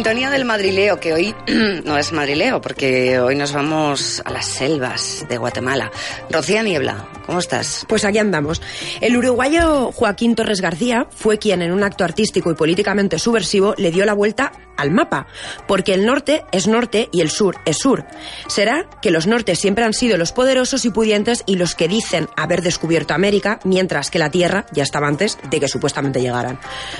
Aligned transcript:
Sintonía 0.00 0.30
del 0.30 0.46
madrileo, 0.46 0.98
que 0.98 1.12
hoy 1.12 1.34
no 1.84 1.98
es 1.98 2.10
madrileo, 2.10 2.62
porque 2.62 3.20
hoy 3.20 3.36
nos 3.36 3.52
vamos 3.52 4.22
a 4.24 4.30
las 4.30 4.46
selvas 4.46 5.26
de 5.28 5.36
Guatemala. 5.36 5.90
Rocía 6.30 6.62
Niebla, 6.62 7.06
¿cómo 7.30 7.38
estás? 7.38 7.86
Pues 7.86 8.04
aquí 8.04 8.18
andamos. 8.18 8.60
El 9.00 9.16
uruguayo 9.16 9.92
Joaquín 9.92 10.34
Torres 10.34 10.60
García 10.60 11.06
fue 11.10 11.38
quien 11.38 11.62
en 11.62 11.70
un 11.70 11.84
acto 11.84 12.02
artístico 12.02 12.50
y 12.50 12.56
políticamente 12.56 13.20
subversivo 13.20 13.72
le 13.78 13.92
dio 13.92 14.04
la 14.04 14.14
vuelta 14.14 14.50
al 14.76 14.90
mapa, 14.90 15.26
porque 15.68 15.94
el 15.94 16.06
norte 16.06 16.42
es 16.50 16.66
norte 16.66 17.08
y 17.12 17.20
el 17.20 17.30
sur 17.30 17.58
es 17.66 17.76
sur. 17.76 18.04
Será 18.48 18.86
que 19.00 19.12
los 19.12 19.28
nortes 19.28 19.60
siempre 19.60 19.84
han 19.84 19.92
sido 19.92 20.16
los 20.16 20.32
poderosos 20.32 20.84
y 20.86 20.90
pudientes 20.90 21.44
y 21.46 21.56
los 21.56 21.76
que 21.76 21.86
dicen 21.86 22.28
haber 22.34 22.62
descubierto 22.62 23.14
América, 23.14 23.60
mientras 23.62 24.10
que 24.10 24.18
la 24.18 24.30
Tierra 24.30 24.66
ya 24.72 24.82
estaba 24.82 25.06
antes 25.06 25.38
de 25.50 25.60
que 25.60 25.68
supuestamente 25.68 26.22
llegaran. 26.22 26.58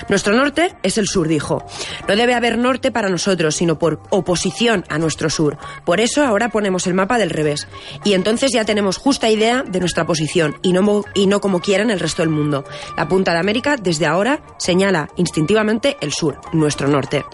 Nuestro 0.08 0.36
norte 0.36 0.76
es 0.84 0.98
el 0.98 1.08
sur, 1.08 1.26
dijo. 1.26 1.64
No 2.06 2.14
debe 2.14 2.34
haber 2.34 2.58
norte 2.58 2.92
para 2.92 3.08
nosotros, 3.08 3.56
sino 3.56 3.78
por 3.78 4.02
oposición 4.10 4.84
a 4.90 4.98
nuestro 4.98 5.30
sur. 5.30 5.56
Por 5.84 6.00
eso 6.00 6.22
ahora 6.22 6.50
ponemos 6.50 6.86
el 6.86 6.94
mapa 6.94 7.18
del 7.18 7.30
revés. 7.30 7.66
Y 8.04 8.12
entonces 8.12 8.52
ya 8.52 8.64
tenemos 8.66 8.98
justa 8.98 9.30
idea 9.30 9.64
de 9.66 9.80
nuestra 9.80 10.04
posición 10.04 10.19
y 10.62 10.72
no, 10.72 11.04
y 11.14 11.26
no 11.26 11.40
como 11.40 11.60
quieran 11.60 11.90
el 11.90 12.00
resto 12.00 12.22
del 12.22 12.30
mundo. 12.30 12.64
La 12.96 13.08
punta 13.08 13.32
de 13.32 13.38
América 13.38 13.76
desde 13.76 14.06
ahora 14.06 14.42
señala 14.58 15.08
instintivamente 15.16 15.96
el 16.00 16.12
sur, 16.12 16.40
nuestro 16.52 16.88
norte. 16.88 17.24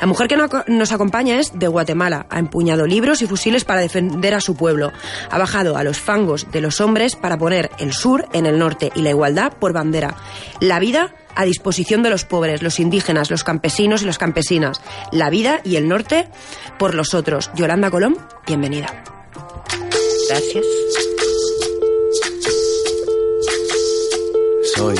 La 0.00 0.06
mujer 0.06 0.28
que 0.28 0.36
nos 0.68 0.92
acompaña 0.92 1.38
es 1.38 1.58
de 1.58 1.68
Guatemala. 1.68 2.26
Ha 2.30 2.38
empuñado 2.38 2.86
libros 2.86 3.22
y 3.22 3.26
fusiles 3.26 3.64
para 3.64 3.80
defender 3.80 4.34
a 4.34 4.40
su 4.40 4.56
pueblo. 4.56 4.92
Ha 5.30 5.38
bajado 5.38 5.76
a 5.76 5.84
los 5.84 5.98
fangos 5.98 6.50
de 6.50 6.60
los 6.60 6.80
hombres 6.80 7.16
para 7.16 7.38
poner 7.38 7.70
el 7.78 7.92
sur 7.92 8.28
en 8.32 8.46
el 8.46 8.58
norte 8.58 8.92
y 8.94 9.02
la 9.02 9.10
igualdad 9.10 9.52
por 9.58 9.72
bandera. 9.72 10.14
La 10.60 10.78
vida 10.78 11.14
a 11.36 11.44
disposición 11.44 12.02
de 12.02 12.10
los 12.10 12.24
pobres, 12.24 12.62
los 12.62 12.78
indígenas, 12.80 13.30
los 13.30 13.44
campesinos 13.44 14.02
y 14.02 14.06
las 14.06 14.18
campesinas. 14.18 14.80
La 15.12 15.30
vida 15.30 15.60
y 15.64 15.76
el 15.76 15.88
norte 15.88 16.28
por 16.78 16.94
los 16.94 17.14
otros. 17.14 17.50
Yolanda 17.54 17.90
Colón, 17.90 18.16
bienvenida. 18.46 19.04
Gracias. 20.28 20.64
Soy 24.76 24.96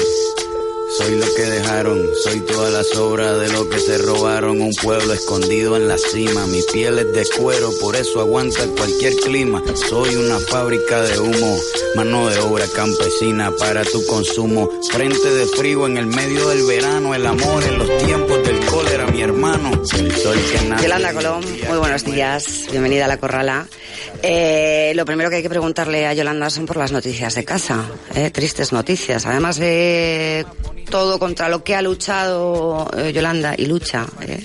soy 0.96 1.18
lo 1.18 1.26
que 1.34 1.42
dejaron, 1.42 2.00
soy 2.22 2.40
toda 2.42 2.70
la 2.70 2.84
sobra 2.84 3.36
de 3.36 3.48
lo 3.48 3.68
que 3.68 3.80
se 3.80 3.98
robaron. 3.98 4.60
Un 4.60 4.72
pueblo 4.80 5.12
escondido 5.12 5.76
en 5.76 5.88
la 5.88 5.98
cima. 5.98 6.46
Mi 6.46 6.62
piel 6.72 7.00
es 7.00 7.12
de 7.12 7.26
cuero, 7.36 7.70
por 7.80 7.96
eso 7.96 8.20
aguanta 8.20 8.64
cualquier 8.76 9.14
clima. 9.16 9.60
Soy 9.88 10.14
una 10.14 10.38
fábrica 10.38 11.02
de 11.02 11.18
humo, 11.18 11.58
mano 11.96 12.30
de 12.30 12.38
obra 12.38 12.66
campesina 12.68 13.50
para 13.58 13.82
tu 13.82 14.06
consumo. 14.06 14.70
Frente 14.92 15.34
de 15.34 15.46
frío 15.46 15.88
en 15.88 15.96
el 15.96 16.06
medio 16.06 16.48
del 16.48 16.64
verano, 16.64 17.12
el 17.12 17.26
amor 17.26 17.64
en 17.64 17.78
los 17.78 17.98
tiempos 17.98 18.46
del 18.46 18.60
cólera, 18.66 19.06
mi 19.08 19.22
hermano. 19.22 19.72
El 19.98 20.12
sol 20.14 20.36
que 20.52 20.82
Yolanda 20.82 21.12
Colón, 21.12 21.44
muy 21.68 21.78
buenos 21.78 22.04
días. 22.04 22.66
Bienvenida 22.70 23.06
a 23.06 23.08
la 23.08 23.16
Corrala. 23.16 23.66
Eh, 24.26 24.92
lo 24.94 25.04
primero 25.04 25.28
que 25.28 25.36
hay 25.36 25.42
que 25.42 25.50
preguntarle 25.50 26.06
a 26.06 26.14
Yolanda 26.14 26.48
son 26.48 26.64
por 26.64 26.78
las 26.78 26.92
noticias 26.92 27.34
de 27.34 27.44
casa. 27.44 27.84
Eh, 28.14 28.30
tristes 28.30 28.72
noticias. 28.72 29.26
Además 29.26 29.58
de 29.58 30.46
todo 30.88 31.18
contra 31.18 31.50
lo 31.50 31.62
que 31.62 31.74
ha 31.74 31.82
luchado 31.82 32.90
eh, 32.96 33.12
Yolanda 33.12 33.54
y 33.58 33.66
lucha. 33.66 34.06
Eh, 34.22 34.42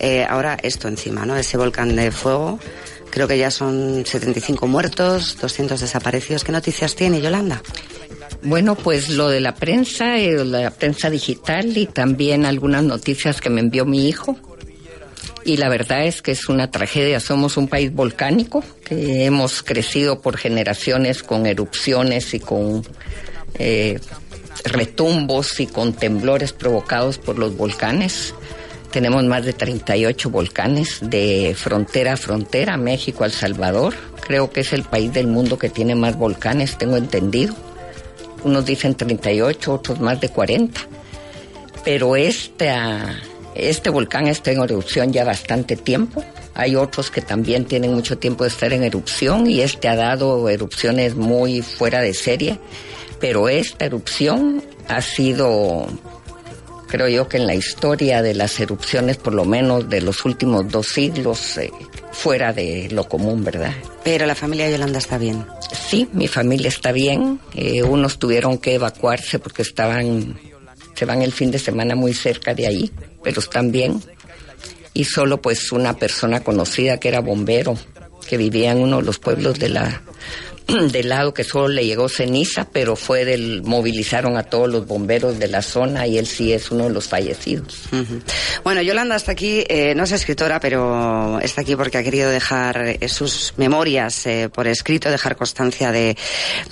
eh, 0.00 0.26
ahora 0.26 0.56
esto 0.62 0.88
encima, 0.88 1.26
¿no? 1.26 1.36
Ese 1.36 1.58
volcán 1.58 1.94
de 1.94 2.10
fuego. 2.10 2.58
Creo 3.10 3.28
que 3.28 3.36
ya 3.36 3.50
son 3.50 4.06
75 4.06 4.66
muertos, 4.66 5.36
200 5.38 5.78
desaparecidos. 5.78 6.42
¿Qué 6.42 6.52
noticias 6.52 6.94
tiene 6.94 7.20
Yolanda? 7.20 7.62
Bueno, 8.42 8.76
pues 8.76 9.10
lo 9.10 9.28
de 9.28 9.40
la 9.40 9.54
prensa, 9.54 10.16
la 10.16 10.70
prensa 10.70 11.10
digital 11.10 11.76
y 11.76 11.86
también 11.86 12.46
algunas 12.46 12.82
noticias 12.82 13.42
que 13.42 13.50
me 13.50 13.60
envió 13.60 13.84
mi 13.84 14.08
hijo. 14.08 14.38
Y 15.48 15.56
la 15.56 15.70
verdad 15.70 16.04
es 16.04 16.20
que 16.20 16.32
es 16.32 16.50
una 16.50 16.70
tragedia. 16.70 17.20
Somos 17.20 17.56
un 17.56 17.68
país 17.68 17.90
volcánico 17.94 18.62
que 18.84 19.24
hemos 19.24 19.62
crecido 19.62 20.20
por 20.20 20.36
generaciones 20.36 21.22
con 21.22 21.46
erupciones 21.46 22.34
y 22.34 22.38
con 22.38 22.86
eh, 23.54 23.98
retumbos 24.64 25.58
y 25.60 25.66
con 25.66 25.94
temblores 25.94 26.52
provocados 26.52 27.16
por 27.16 27.38
los 27.38 27.56
volcanes. 27.56 28.34
Tenemos 28.90 29.24
más 29.24 29.46
de 29.46 29.54
38 29.54 30.28
volcanes 30.28 30.98
de 31.00 31.54
frontera 31.56 32.12
a 32.12 32.16
frontera, 32.18 32.76
México, 32.76 33.24
El 33.24 33.32
Salvador. 33.32 33.94
Creo 34.26 34.50
que 34.50 34.60
es 34.60 34.74
el 34.74 34.82
país 34.82 35.14
del 35.14 35.28
mundo 35.28 35.58
que 35.58 35.70
tiene 35.70 35.94
más 35.94 36.18
volcanes, 36.18 36.76
tengo 36.76 36.98
entendido. 36.98 37.54
Unos 38.44 38.66
dicen 38.66 38.94
38, 38.94 39.72
otros 39.72 39.98
más 39.98 40.20
de 40.20 40.28
40. 40.28 40.78
Pero 41.86 42.16
este, 42.16 42.70
este 43.58 43.90
volcán 43.90 44.26
está 44.28 44.52
en 44.52 44.62
erupción 44.62 45.12
ya 45.12 45.24
bastante 45.24 45.76
tiempo. 45.76 46.24
Hay 46.54 46.76
otros 46.76 47.10
que 47.10 47.20
también 47.20 47.64
tienen 47.64 47.94
mucho 47.94 48.18
tiempo 48.18 48.44
de 48.44 48.50
estar 48.50 48.72
en 48.72 48.82
erupción 48.82 49.48
y 49.48 49.60
este 49.60 49.88
ha 49.88 49.96
dado 49.96 50.48
erupciones 50.48 51.14
muy 51.14 51.62
fuera 51.62 52.00
de 52.00 52.14
serie 52.14 52.58
pero 53.20 53.48
esta 53.48 53.84
erupción 53.84 54.62
ha 54.86 55.02
sido, 55.02 55.86
creo 56.86 57.08
yo 57.08 57.28
que 57.28 57.38
en 57.38 57.46
la 57.46 57.54
historia 57.54 58.22
de 58.22 58.34
las 58.34 58.60
erupciones, 58.60 59.16
por 59.16 59.34
lo 59.34 59.44
menos 59.44 59.88
de 59.88 60.00
los 60.00 60.24
últimos 60.24 60.68
dos 60.68 60.88
siglos, 60.88 61.58
eh, 61.58 61.70
fuera 62.12 62.52
de 62.52 62.88
lo 62.90 63.08
común, 63.08 63.44
¿verdad? 63.44 63.72
Pero 64.04 64.26
la 64.26 64.34
familia 64.34 64.70
Yolanda 64.70 64.98
está 64.98 65.18
bien. 65.18 65.44
Sí, 65.88 66.08
mi 66.12 66.28
familia 66.28 66.68
está 66.68 66.92
bien. 66.92 67.40
Eh, 67.54 67.82
unos 67.82 68.18
tuvieron 68.18 68.58
que 68.58 68.74
evacuarse 68.74 69.38
porque 69.38 69.62
estaban, 69.62 70.38
se 70.94 71.04
van 71.04 71.22
el 71.22 71.32
fin 71.32 71.50
de 71.50 71.58
semana 71.58 71.94
muy 71.94 72.14
cerca 72.14 72.54
de 72.54 72.66
ahí, 72.66 72.92
pero 73.22 73.40
bien. 73.70 74.02
Y 74.94 75.04
solo 75.04 75.40
pues 75.40 75.70
una 75.72 75.96
persona 75.96 76.42
conocida 76.42 76.98
que 76.98 77.08
era 77.08 77.20
bombero, 77.20 77.76
que 78.28 78.36
vivía 78.36 78.72
en 78.72 78.78
uno 78.78 78.98
de 78.98 79.04
los 79.04 79.18
pueblos 79.18 79.58
de 79.58 79.68
la 79.68 80.02
del 80.92 81.08
lado 81.08 81.32
que 81.32 81.44
solo 81.44 81.68
le 81.68 81.86
llegó 81.86 82.08
ceniza, 82.08 82.66
pero 82.70 82.94
fue 82.94 83.24
del, 83.24 83.62
movilizaron 83.62 84.36
a 84.36 84.42
todos 84.42 84.68
los 84.68 84.86
bomberos 84.86 85.38
de 85.38 85.48
la 85.48 85.62
zona 85.62 86.06
y 86.06 86.18
él 86.18 86.26
sí 86.26 86.52
es 86.52 86.70
uno 86.70 86.84
de 86.84 86.90
los 86.90 87.08
fallecidos. 87.08 87.88
Bueno, 88.64 88.82
Yolanda 88.82 89.16
está 89.16 89.32
aquí, 89.32 89.64
eh, 89.68 89.94
no 89.94 90.04
es 90.04 90.12
escritora, 90.12 90.60
pero 90.60 91.40
está 91.40 91.62
aquí 91.62 91.74
porque 91.74 91.96
ha 91.96 92.02
querido 92.02 92.30
dejar 92.30 92.96
eh, 93.00 93.08
sus 93.08 93.54
memorias 93.56 94.26
eh, 94.26 94.50
por 94.52 94.66
escrito, 94.66 95.10
dejar 95.10 95.36
constancia 95.36 95.90
de, 95.90 96.16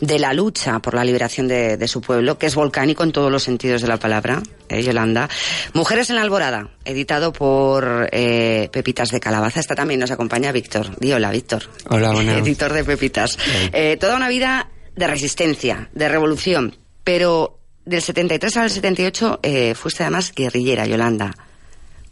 de, 0.00 0.18
la 0.18 0.34
lucha 0.34 0.78
por 0.80 0.94
la 0.94 1.04
liberación 1.04 1.48
de, 1.48 1.78
de, 1.78 1.88
su 1.88 2.02
pueblo, 2.02 2.38
que 2.38 2.46
es 2.46 2.54
volcánico 2.54 3.02
en 3.02 3.12
todos 3.12 3.32
los 3.32 3.42
sentidos 3.42 3.80
de 3.80 3.88
la 3.88 3.96
palabra, 3.96 4.42
Yolanda. 4.68 5.28
Mujeres 5.72 6.10
en 6.10 6.16
la 6.16 6.22
Alborada, 6.22 6.70
editado 6.84 7.32
por 7.32 8.10
Pepitas 8.10 9.10
de 9.10 9.20
Calabaza. 9.20 9.60
Esta 9.60 9.74
también 9.74 10.00
nos 10.00 10.10
acompaña 10.10 10.52
Víctor. 10.52 10.98
Di 10.98 11.12
hola, 11.12 11.30
Víctor. 11.30 11.64
Hola, 11.88 12.10
buenas. 12.10 12.38
Editor 12.42 12.72
de 12.72 12.84
Pepitas. 12.84 13.38
Eh, 13.86 13.96
toda 13.96 14.16
una 14.16 14.28
vida 14.28 14.68
de 14.96 15.06
resistencia, 15.06 15.88
de 15.92 16.08
revolución, 16.08 16.76
pero 17.04 17.60
del 17.84 18.02
73 18.02 18.56
al 18.56 18.68
78 18.68 19.38
eh, 19.44 19.74
fuiste 19.76 20.02
además 20.02 20.32
guerrillera, 20.34 20.86
Yolanda. 20.86 21.32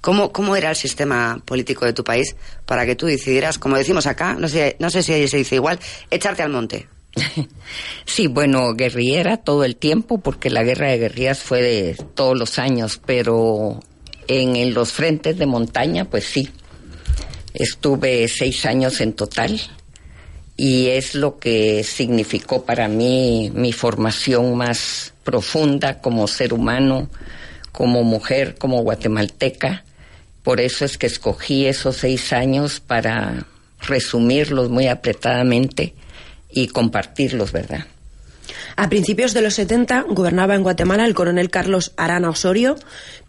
¿Cómo, 0.00 0.30
¿Cómo 0.30 0.54
era 0.54 0.70
el 0.70 0.76
sistema 0.76 1.42
político 1.44 1.84
de 1.84 1.92
tu 1.92 2.04
país 2.04 2.36
para 2.64 2.86
que 2.86 2.94
tú 2.94 3.06
decidieras, 3.06 3.58
como 3.58 3.76
decimos 3.76 4.06
acá, 4.06 4.34
no 4.34 4.46
sé, 4.46 4.76
no 4.78 4.88
sé 4.88 5.02
si 5.02 5.14
ahí 5.14 5.26
se 5.26 5.38
dice 5.38 5.56
igual, 5.56 5.80
echarte 6.12 6.44
al 6.44 6.50
monte? 6.50 6.86
Sí, 8.06 8.28
bueno, 8.28 8.74
guerrillera 8.74 9.38
todo 9.38 9.64
el 9.64 9.74
tiempo, 9.74 10.18
porque 10.18 10.50
la 10.50 10.62
guerra 10.62 10.90
de 10.90 10.98
guerrillas 10.98 11.42
fue 11.42 11.60
de 11.60 11.96
todos 12.14 12.38
los 12.38 12.60
años, 12.60 13.00
pero 13.04 13.80
en 14.28 14.74
los 14.74 14.92
frentes 14.92 15.38
de 15.38 15.46
montaña, 15.46 16.04
pues 16.04 16.24
sí. 16.24 16.48
Estuve 17.52 18.28
seis 18.28 18.64
años 18.64 19.00
en 19.00 19.14
total 19.14 19.60
y 20.56 20.88
es 20.88 21.14
lo 21.14 21.38
que 21.38 21.82
significó 21.82 22.64
para 22.64 22.88
mí 22.88 23.50
mi 23.54 23.72
formación 23.72 24.56
más 24.56 25.12
profunda 25.24 26.00
como 26.00 26.28
ser 26.28 26.54
humano, 26.54 27.08
como 27.72 28.04
mujer, 28.04 28.54
como 28.56 28.82
guatemalteca. 28.82 29.84
Por 30.42 30.60
eso 30.60 30.84
es 30.84 30.98
que 30.98 31.06
escogí 31.06 31.66
esos 31.66 31.96
seis 31.96 32.32
años 32.32 32.80
para 32.80 33.46
resumirlos 33.80 34.70
muy 34.70 34.86
apretadamente 34.86 35.94
y 36.50 36.68
compartirlos, 36.68 37.50
¿verdad? 37.50 37.86
A 38.76 38.88
principios 38.88 39.34
de 39.34 39.42
los 39.42 39.54
70 39.54 40.06
gobernaba 40.08 40.54
en 40.54 40.62
Guatemala 40.62 41.04
el 41.04 41.14
coronel 41.14 41.50
Carlos 41.50 41.92
Arana 41.96 42.30
Osorio, 42.30 42.76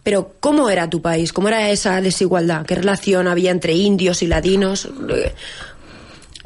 pero 0.03 0.35
¿cómo 0.39 0.69
era 0.69 0.89
tu 0.89 1.01
país? 1.01 1.33
¿Cómo 1.33 1.47
era 1.47 1.69
esa 1.69 2.01
desigualdad? 2.01 2.65
¿Qué 2.65 2.75
relación 2.75 3.27
había 3.27 3.51
entre 3.51 3.73
indios 3.73 4.21
y 4.21 4.27
ladinos? 4.27 4.89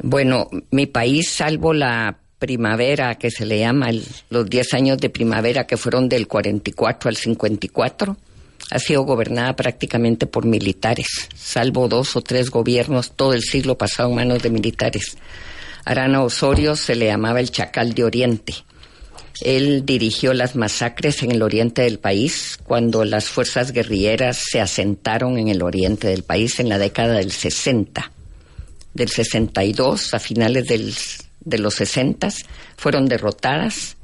Bueno, 0.02 0.48
mi 0.70 0.86
país, 0.86 1.28
salvo 1.28 1.74
la 1.74 2.18
primavera 2.38 3.16
que 3.16 3.30
se 3.30 3.44
le 3.44 3.58
llama, 3.58 3.90
los 4.30 4.48
10 4.48 4.74
años 4.74 4.98
de 4.98 5.10
primavera 5.10 5.66
que 5.66 5.76
fueron 5.76 6.08
del 6.08 6.26
44 6.26 7.08
al 7.10 7.16
54, 7.16 8.16
ha 8.70 8.78
sido 8.78 9.02
gobernada 9.02 9.54
prácticamente 9.56 10.26
por 10.26 10.46
militares, 10.46 11.28
salvo 11.34 11.86
dos 11.88 12.16
o 12.16 12.22
tres 12.22 12.50
gobiernos 12.50 13.12
todo 13.12 13.34
el 13.34 13.42
siglo 13.42 13.76
pasado 13.76 14.08
en 14.08 14.16
manos 14.16 14.42
de 14.42 14.50
militares. 14.50 15.18
Arana 15.84 16.22
Osorio 16.22 16.76
se 16.76 16.94
le 16.94 17.06
llamaba 17.06 17.40
el 17.40 17.50
Chacal 17.50 17.92
de 17.92 18.04
Oriente. 18.04 18.54
Él 19.42 19.84
dirigió 19.84 20.32
las 20.34 20.56
masacres 20.56 21.22
en 21.22 21.32
el 21.32 21.42
oriente 21.42 21.82
del 21.82 21.98
país 21.98 22.58
cuando 22.64 23.04
las 23.04 23.26
fuerzas 23.26 23.72
guerrilleras 23.72 24.44
se 24.50 24.60
asentaron 24.60 25.38
en 25.38 25.48
el 25.48 25.62
oriente 25.62 26.08
del 26.08 26.22
país 26.22 26.60
en 26.60 26.68
la 26.68 26.78
década 26.78 27.14
del 27.14 27.32
60. 27.32 28.12
Del 28.94 29.08
62 29.08 30.14
a 30.14 30.18
finales 30.18 30.66
del, 30.66 30.94
de 31.40 31.58
los 31.58 31.74
60 31.74 32.28
fueron 32.76 33.06
derrotadas 33.06 33.96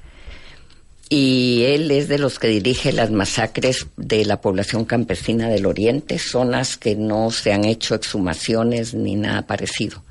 y 1.09 1.62
él 1.67 1.91
es 1.91 2.09
de 2.09 2.19
los 2.19 2.38
que 2.38 2.49
dirige 2.49 2.93
las 2.93 3.11
masacres 3.11 3.87
de 3.97 4.25
la 4.25 4.41
población 4.41 4.85
campesina 4.85 5.49
del 5.49 5.67
oriente, 5.67 6.19
zonas 6.19 6.77
que 6.77 6.97
no 6.97 7.31
se 7.31 7.53
han 7.53 7.65
hecho 7.65 7.94
exhumaciones 7.94 8.93
ni 8.94 9.15
nada 9.15 9.47
parecido. 9.47 10.03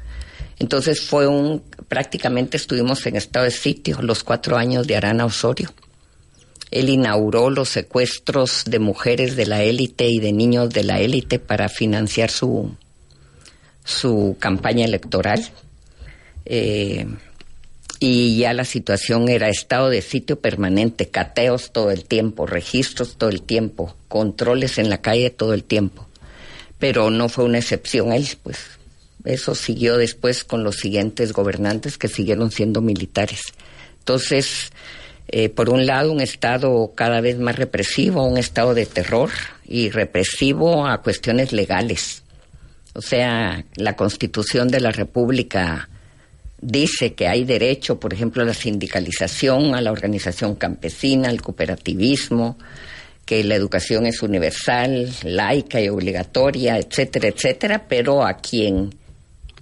Entonces 0.58 1.02
fue 1.02 1.28
un, 1.28 1.62
prácticamente 1.90 2.56
estuvimos 2.56 3.06
en 3.06 3.18
estado 3.18 3.44
de 3.44 3.52
sitio 3.52 4.02
los 4.02 4.24
cuatro 4.24 4.56
años 4.56 4.88
de 4.88 4.96
Arana 4.96 5.26
Osorio. 5.26 5.74
Él 6.72 6.90
inauguró 6.90 7.50
los 7.50 7.70
secuestros 7.70 8.64
de 8.66 8.80
mujeres 8.80 9.36
de 9.36 9.46
la 9.48 9.64
élite 9.64 10.08
y 10.08 10.20
de 10.20 10.32
niños 10.32 10.70
de 10.70 10.84
la 10.84 11.02
élite 11.02 11.40
para 11.40 11.68
financiar 11.68 12.32
su, 12.32 12.74
su 13.86 14.36
campaña 14.40 14.84
electoral. 14.84 15.42
Eh, 16.46 17.08
y 18.00 18.38
ya 18.38 18.54
la 18.54 18.66
situación 18.66 19.30
era 19.30 19.48
estado 19.48 19.90
de 19.90 20.02
sitio 20.02 20.40
permanente, 20.40 21.08
cateos 21.08 21.72
todo 21.72 21.92
el 21.92 22.04
tiempo, 22.04 22.46
registros 22.46 23.16
todo 23.16 23.30
el 23.30 23.42
tiempo, 23.42 23.96
controles 24.10 24.78
en 24.78 24.90
la 24.90 25.02
calle 25.02 25.30
todo 25.30 25.54
el 25.54 25.64
tiempo. 25.64 26.06
Pero 26.78 27.10
no 27.10 27.30
fue 27.30 27.46
una 27.46 27.60
excepción 27.60 28.12
él, 28.12 28.28
pues 28.44 28.60
eso 29.24 29.56
siguió 29.56 29.98
después 29.98 30.44
con 30.44 30.64
los 30.64 30.76
siguientes 30.76 31.32
gobernantes 31.32 31.98
que 31.98 32.10
siguieron 32.10 32.52
siendo 32.52 32.82
militares. 32.82 33.42
Entonces, 34.00 34.72
eh, 35.30 35.50
por 35.50 35.70
un 35.70 35.86
lado, 35.86 36.12
un 36.12 36.22
Estado 36.22 36.92
cada 36.96 37.22
vez 37.22 37.40
más 37.40 37.56
represivo, 37.56 38.26
un 38.26 38.38
Estado 38.38 38.74
de 38.74 38.86
terror 38.86 39.32
y 39.66 39.90
represivo 39.90 40.86
a 40.86 41.02
cuestiones 41.02 41.54
legales. 41.54 42.25
O 42.96 43.02
sea, 43.02 43.66
la 43.76 43.96
Constitución 43.96 44.70
de 44.70 44.80
la 44.80 44.92
República 44.92 45.90
dice 46.62 47.14
que 47.14 47.28
hay 47.28 47.44
derecho, 47.44 48.00
por 48.00 48.14
ejemplo, 48.14 48.42
a 48.42 48.46
la 48.46 48.54
sindicalización, 48.54 49.76
a 49.76 49.82
la 49.82 49.92
organización 49.92 50.56
campesina, 50.56 51.30
al 51.30 51.42
cooperativismo, 51.42 52.58
que 53.26 53.44
la 53.44 53.56
educación 53.56 54.06
es 54.06 54.24
universal, 54.24 55.12
laica 55.24 55.82
y 55.82 55.90
obligatoria, 55.90 56.78
etcétera, 56.78 57.28
etcétera, 57.28 57.86
pero 57.88 58.26
a 58.26 58.36
quien 58.36 58.96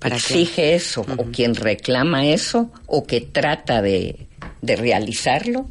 exige 0.03 0.75
eso 0.75 1.05
o 1.17 1.25
quien 1.25 1.55
reclama 1.55 2.27
eso 2.27 2.69
o 2.85 3.05
que 3.07 3.21
trata 3.21 3.81
de, 3.81 4.27
realizarlo, 4.61 5.67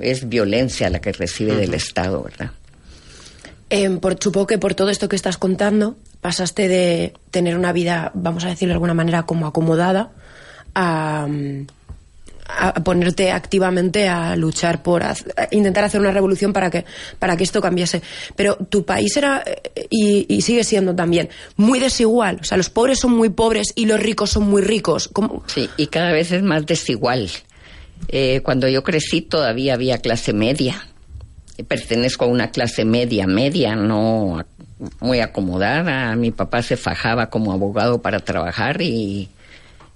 es 0.00 0.28
violencia 0.28 0.90
la 0.90 1.00
que 1.00 1.12
recibe 1.12 1.56
del 1.56 1.72
Estado, 1.72 2.22
¿verdad? 2.22 2.50
Eh, 3.70 3.88
por, 4.00 4.18
supongo 4.20 4.46
que 4.46 4.58
por 4.58 4.74
todo 4.74 4.90
esto 4.90 5.08
que 5.08 5.16
estás 5.16 5.38
contando, 5.38 5.96
pasaste 6.22 6.68
de 6.68 7.12
tener 7.30 7.58
una 7.58 7.72
vida, 7.72 8.12
vamos 8.14 8.44
a 8.44 8.48
decirlo 8.48 8.70
de 8.70 8.76
alguna 8.76 8.94
manera, 8.94 9.24
como 9.24 9.46
acomodada, 9.46 10.12
a, 10.74 11.26
a 12.46 12.74
ponerte 12.74 13.32
activamente 13.32 14.08
a 14.08 14.36
luchar 14.36 14.82
por 14.82 15.02
intentar 15.50 15.84
hacer 15.84 16.00
una 16.00 16.12
revolución 16.12 16.52
para 16.52 16.70
que 16.70 16.84
para 17.18 17.36
que 17.36 17.44
esto 17.44 17.60
cambiase. 17.60 18.02
Pero 18.36 18.56
tu 18.56 18.84
país 18.84 19.16
era 19.16 19.42
eh, 19.44 19.86
y, 19.90 20.40
sigue 20.42 20.64
siendo 20.64 20.94
también 20.94 21.28
muy 21.56 21.80
desigual. 21.80 22.38
O 22.40 22.44
sea 22.44 22.56
los 22.56 22.70
pobres 22.70 23.00
son 23.00 23.12
muy 23.12 23.30
pobres 23.30 23.72
y 23.74 23.86
los 23.86 24.00
ricos 24.00 24.30
son 24.30 24.48
muy 24.48 24.62
ricos. 24.62 25.10
Sí 25.46 25.68
y 25.76 25.88
cada 25.88 26.12
vez 26.12 26.32
es 26.32 26.42
más 26.42 26.66
desigual. 26.66 27.28
Eh, 28.08 28.40
cuando 28.42 28.68
yo 28.68 28.82
crecí 28.82 29.22
todavía 29.22 29.74
había 29.74 29.98
clase 29.98 30.32
media. 30.32 30.86
Pertenezco 31.68 32.24
a 32.24 32.28
una 32.28 32.50
clase 32.50 32.84
media 32.84 33.26
media 33.26 33.76
no 33.76 34.44
muy 35.00 35.20
acomodada 35.20 36.14
mi 36.16 36.30
papá 36.30 36.62
se 36.62 36.76
fajaba 36.76 37.30
como 37.30 37.52
abogado 37.52 38.02
para 38.02 38.20
trabajar 38.20 38.82
y 38.82 39.28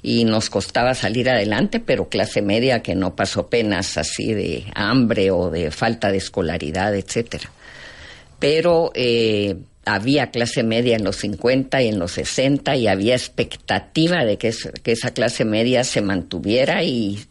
y 0.07 0.25
nos 0.25 0.51
costaba 0.51 0.95
salir 0.95 1.29
adelante, 1.29 1.81
pero 1.81 2.09
clase 2.09 2.41
media 2.41 2.81
que 2.81 2.95
no 2.95 3.17
pasó 3.17 3.49
penas 3.49 3.99
así 3.99 4.35
de 4.35 4.65
hambre 4.77 5.33
o 5.33 5.51
de 5.51 5.73
falta 5.73 6.13
de 6.13 6.19
escolaridad, 6.19 6.95
etcétera. 6.95 7.51
Pero 8.39 8.93
eh, 8.95 9.57
había 9.85 10.31
clase 10.31 10.63
media 10.63 10.95
en 10.95 11.03
los 11.03 11.17
50 11.17 11.83
y 11.83 11.89
en 11.89 11.99
los 11.99 12.13
60 12.13 12.77
y 12.77 12.87
había 12.87 13.17
expectativa 13.17 14.25
de 14.25 14.39
que, 14.39 14.55
que 14.85 14.93
esa 14.93 15.13
clase 15.13 15.45
media 15.45 15.83
se 15.83 16.03
mantuviera 16.03 16.85
y, 16.85 17.25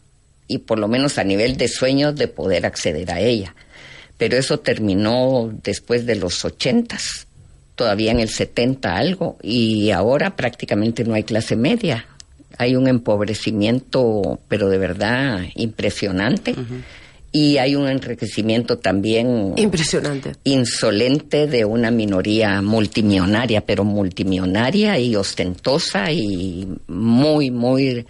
y 0.46 0.58
por 0.58 0.78
lo 0.78 0.86
menos 0.86 1.16
a 1.16 1.24
nivel 1.24 1.56
de 1.56 1.68
sueños 1.68 2.14
de 2.16 2.28
poder 2.28 2.66
acceder 2.66 3.10
a 3.10 3.20
ella. 3.20 3.54
Pero 4.18 4.36
eso 4.36 4.58
terminó 4.58 5.50
después 5.62 6.04
de 6.04 6.16
los 6.16 6.44
80 6.44 6.98
todavía 7.76 8.10
en 8.10 8.18
el 8.18 8.28
70 8.28 8.96
algo, 8.96 9.38
y 9.42 9.92
ahora 9.92 10.34
prácticamente 10.34 11.04
no 11.04 11.14
hay 11.14 11.22
clase 11.22 11.54
media 11.54 12.06
hay 12.58 12.76
un 12.76 12.88
empobrecimiento, 12.88 14.40
pero 14.48 14.68
de 14.68 14.78
verdad 14.78 15.40
impresionante. 15.54 16.54
Y 17.32 17.58
hay 17.58 17.74
un 17.74 17.86
enriquecimiento 17.86 18.78
también 18.78 19.52
impresionante, 19.56 20.32
insolente 20.44 21.46
de 21.46 21.66
una 21.66 21.90
minoría 21.90 22.62
multimillonaria, 22.62 23.60
pero 23.60 23.84
multimillonaria 23.84 24.98
y 24.98 25.16
ostentosa 25.16 26.10
y 26.12 26.66
muy, 26.86 27.50
muy 27.50 28.06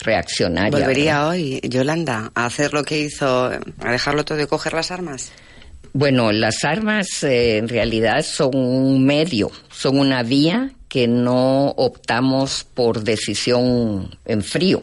reaccionaria. 0.00 0.78
¿Volvería 0.78 1.26
hoy, 1.26 1.60
Yolanda, 1.62 2.30
a 2.34 2.44
hacer 2.44 2.74
lo 2.74 2.82
que 2.82 3.00
hizo, 3.00 3.46
a 3.46 3.90
dejarlo 3.90 4.26
todo 4.26 4.42
y 4.42 4.46
coger 4.46 4.74
las 4.74 4.90
armas? 4.90 5.32
Bueno, 5.98 6.30
las 6.30 6.62
armas 6.64 7.24
eh, 7.24 7.56
en 7.56 7.70
realidad 7.70 8.22
son 8.22 8.54
un 8.54 9.06
medio, 9.06 9.50
son 9.70 9.98
una 9.98 10.22
vía 10.22 10.72
que 10.88 11.08
no 11.08 11.68
optamos 11.68 12.66
por 12.74 13.02
decisión 13.02 14.14
en 14.26 14.42
frío, 14.42 14.82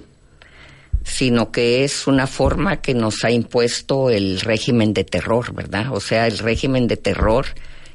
sino 1.03 1.51
que 1.51 1.83
es 1.83 2.07
una 2.07 2.25
forma 2.25 2.81
que 2.81 2.95
nos 2.95 3.23
ha 3.23 3.29
impuesto 3.29 4.09
el 4.09 4.39
régimen 4.39 4.91
de 4.95 5.03
terror, 5.03 5.53
¿verdad? 5.53 5.93
O 5.93 5.99
sea, 5.99 6.25
el 6.25 6.39
régimen 6.39 6.87
de 6.87 6.97
terror 6.97 7.45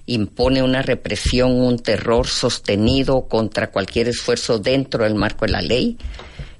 impone 0.06 0.62
una 0.62 0.82
represión, 0.82 1.61
un 1.61 1.81
terror 1.81 2.29
sostenido 2.29 3.26
contra 3.26 3.73
cualquier 3.73 4.06
esfuerzo 4.06 4.60
dentro 4.60 5.03
del 5.03 5.17
marco 5.17 5.44
de 5.44 5.51
la 5.51 5.60
ley. 5.60 5.98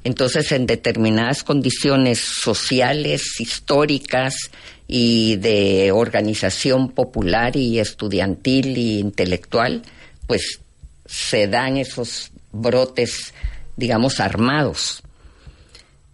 Entonces, 0.03 0.51
en 0.51 0.67
determinadas 0.67 1.45
condiciones 1.45 2.19
sociales, 2.19 3.41
históricas 3.41 4.51
y 4.91 5.37
de 5.37 5.93
organización 5.93 6.89
popular 6.89 7.57
y 7.57 7.79
estudiantil 7.79 8.75
e 8.75 9.01
intelectual, 9.01 9.83
pues 10.27 10.61
se 11.05 11.47
dan 11.47 11.77
esos 11.77 12.33
brotes, 12.51 13.35
digamos, 13.77 14.19
armados. 14.19 15.03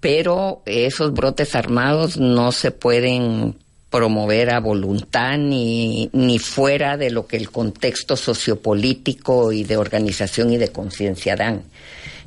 Pero 0.00 0.62
esos 0.66 1.14
brotes 1.14 1.54
armados 1.54 2.16
no 2.16 2.50
se 2.50 2.72
pueden 2.72 3.56
promover 3.90 4.50
a 4.50 4.58
voluntad 4.58 5.38
ni, 5.38 6.10
ni 6.12 6.40
fuera 6.40 6.96
de 6.96 7.10
lo 7.10 7.28
que 7.28 7.36
el 7.36 7.50
contexto 7.50 8.16
sociopolítico 8.16 9.52
y 9.52 9.62
de 9.62 9.76
organización 9.76 10.52
y 10.52 10.56
de 10.56 10.72
conciencia 10.72 11.36
dan. 11.36 11.62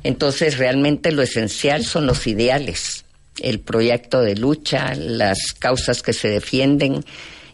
Entonces, 0.02 0.56
realmente 0.56 1.12
lo 1.12 1.20
esencial 1.20 1.84
son 1.84 2.06
los 2.06 2.26
ideales, 2.26 2.97
el 3.42 3.60
proyecto 3.60 4.20
de 4.20 4.36
lucha, 4.36 4.94
las 4.94 5.52
causas 5.58 6.02
que 6.02 6.12
se 6.12 6.28
defienden 6.28 7.04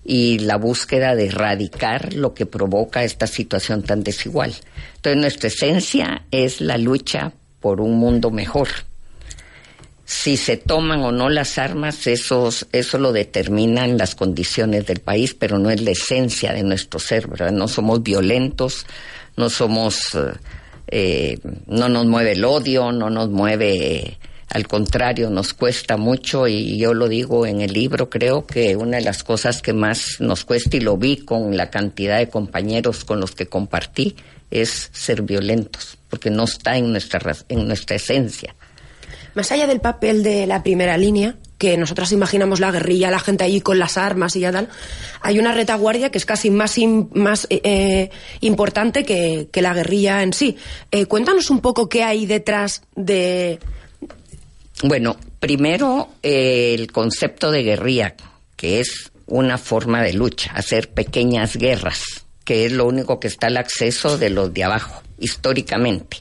y 0.05 0.39
la 0.41 0.57
búsqueda 0.57 1.15
de 1.15 1.27
erradicar 1.27 2.13
lo 2.13 2.35
que 2.35 2.47
provoca 2.47 3.05
esta 3.05 3.27
situación 3.27 3.83
tan 3.83 4.03
desigual. 4.03 4.55
Entonces 4.97 5.21
nuestra 5.21 5.49
esencia 5.49 6.23
es 6.31 6.61
la 6.61 6.77
lucha 6.77 7.33
por 7.61 7.81
un 7.81 7.99
mundo 7.99 8.31
mejor. 8.31 8.69
Si 10.05 10.37
se 10.37 10.59
toman 10.59 11.01
o 11.01 11.13
no 11.13 11.31
las 11.31 11.57
armas, 11.57 12.07
eso, 12.07 12.51
eso 12.73 12.99
lo 12.99 13.13
determinan 13.13 13.97
las 13.97 14.15
condiciones 14.15 14.87
del 14.87 15.01
país, 15.01 15.33
pero 15.35 15.59
no 15.59 15.71
es 15.71 15.81
la 15.81 15.93
esencia 15.93 16.53
de 16.53 16.63
nuestro 16.63 17.01
ser, 17.01 17.27
¿verdad? 17.27 17.53
No 17.53 17.69
somos 17.69 18.03
violentos, 18.03 18.85
no 19.39 19.49
somos, 19.49 20.19
eh, 20.89 21.39
no 21.67 21.89
nos 21.89 22.05
mueve 22.05 22.33
el 22.33 22.45
odio, 22.45 22.93
no 22.93 23.09
nos 23.09 23.31
mueve 23.31 24.19
al 24.51 24.69
contrario, 24.69 25.31
nos 25.31 25.55
cuesta 25.55 25.97
mucho 25.97 26.47
y 26.47 26.79
yo 26.79 26.95
lo 26.95 27.09
digo 27.09 27.47
en 27.47 27.61
el 27.61 27.73
libro, 27.73 28.11
creo 28.11 28.47
que 28.47 28.77
una 28.77 28.99
de 28.99 29.05
las 29.05 29.25
cosas 29.25 29.63
que 29.63 29.73
más 29.73 30.21
nos 30.21 30.45
cuesta 30.45 30.77
y 30.77 30.81
lo 30.81 30.97
vi 30.97 31.19
con 31.19 31.57
la 31.57 31.71
cantidad 31.71 32.19
de 32.19 32.29
compañeros 32.29 33.05
con 33.05 33.21
los 33.21 33.33
que 33.33 33.47
compartí 33.47 34.17
es 34.51 34.91
ser 34.93 35.23
violentos, 35.23 35.99
porque 36.09 36.31
no 36.31 36.45
está 36.45 36.77
en 36.77 36.93
nuestra, 36.93 37.37
en 37.49 37.67
nuestra 37.67 37.97
esencia. 37.97 38.55
Más 39.35 39.51
allá 39.51 39.67
del 39.67 39.81
papel 39.81 40.23
de 40.23 40.47
la 40.47 40.63
primera 40.63 40.97
línea, 40.97 41.37
que 41.59 41.77
nosotras 41.77 42.13
imaginamos 42.13 42.61
la 42.61 42.71
guerrilla, 42.71 43.11
la 43.11 43.19
gente 43.19 43.45
allí 43.45 43.61
con 43.61 43.79
las 43.79 43.97
armas 43.97 44.37
y 44.37 44.41
ya 44.41 44.53
tal, 44.53 44.69
hay 45.21 45.39
una 45.39 45.53
retaguardia 45.53 46.11
que 46.11 46.19
es 46.19 46.27
casi 46.27 46.51
más, 46.51 46.77
más 47.13 47.47
eh, 47.51 47.61
eh, 47.65 48.11
importante 48.41 49.05
que, 49.05 49.49
la 49.63 49.75
guerrilla 49.75 50.23
en 50.23 50.33
sí. 50.33 50.57
Eh, 50.91 51.07
cuéntanos 51.07 51.51
un 51.51 51.61
poco 51.61 51.89
qué 51.89 52.05
hay 52.05 52.27
detrás 52.27 52.83
de, 52.95 53.59
Bueno, 54.83 55.17
primero 55.41 56.11
eh, 56.23 56.75
el 56.75 56.91
concepto 56.91 57.51
de 57.51 57.63
guerrilla, 57.63 58.17
que 58.57 58.81
es 58.81 59.13
una 59.27 59.57
forma 59.57 60.03
de 60.03 60.13
lucha, 60.13 60.53
hacer 60.55 60.91
pequeñas 60.91 61.57
guerras, 61.57 62.03
que 62.45 62.67
es 62.67 62.73
lo 62.73 62.87
único 62.87 63.21
que 63.21 63.29
está 63.29 63.47
al 63.47 63.57
acceso 63.57 64.19
de 64.19 64.31
los 64.31 64.53
de 64.53 64.65
abajo, 64.65 65.03
históricamente. 65.19 66.19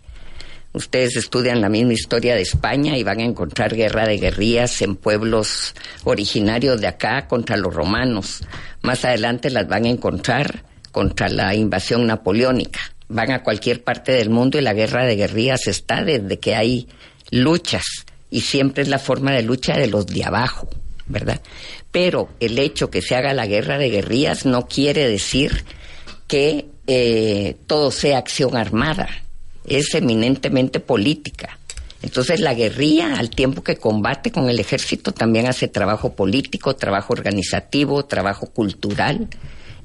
Ustedes 0.71 1.17
estudian 1.17 1.61
la 1.61 1.69
misma 1.69 1.93
historia 1.93 2.35
de 2.35 2.41
España 2.41 2.97
y 2.97 3.03
van 3.03 3.19
a 3.19 3.25
encontrar 3.25 3.75
guerra 3.75 4.07
de 4.07 4.17
guerrillas 4.17 4.81
en 4.81 4.95
pueblos 4.95 5.75
originarios 6.03 6.81
de 6.81 6.87
acá 6.87 7.27
contra 7.27 7.57
los 7.57 7.73
romanos. 7.73 8.41
Más 8.81 9.05
adelante 9.05 9.51
las 9.51 9.67
van 9.67 9.85
a 9.85 9.89
encontrar 9.89 10.63
contra 10.91 11.29
la 11.29 11.53
invasión 11.53 12.07
napoleónica. 12.07 12.79
Van 13.07 13.31
a 13.31 13.43
cualquier 13.43 13.83
parte 13.83 14.13
del 14.13 14.31
mundo 14.31 14.57
y 14.57 14.61
la 14.61 14.73
guerra 14.73 15.05
de 15.05 15.15
guerrillas 15.15 15.67
está 15.67 16.03
desde 16.03 16.39
que 16.39 16.55
hay 16.55 16.87
luchas 17.29 17.83
y 18.33 18.41
siempre 18.41 18.81
es 18.81 18.89
la 18.89 18.97
forma 18.97 19.31
de 19.31 19.43
lucha 19.43 19.77
de 19.77 19.85
los 19.85 20.07
de 20.07 20.23
abajo, 20.23 20.67
¿verdad? 21.05 21.39
Pero 21.91 22.29
el 22.39 22.57
hecho 22.57 22.89
que 22.89 23.03
se 23.03 23.15
haga 23.15 23.31
la 23.35 23.45
guerra 23.45 23.77
de 23.77 23.91
guerrillas 23.91 24.47
no 24.47 24.67
quiere 24.67 25.07
decir 25.07 25.63
que 26.27 26.65
eh, 26.87 27.57
todo 27.67 27.91
sea 27.91 28.17
acción 28.17 28.57
armada 28.57 29.07
es 29.65 29.93
eminentemente 29.93 30.79
política. 30.79 31.59
Entonces 32.01 32.39
la 32.39 32.55
guerrilla, 32.55 33.19
al 33.19 33.29
tiempo 33.29 33.63
que 33.63 33.77
combate 33.77 34.31
con 34.31 34.49
el 34.49 34.59
ejército, 34.59 35.11
también 35.11 35.45
hace 35.45 35.67
trabajo 35.67 36.13
político, 36.15 36.75
trabajo 36.75 37.13
organizativo, 37.13 38.05
trabajo 38.05 38.47
cultural 38.47 39.27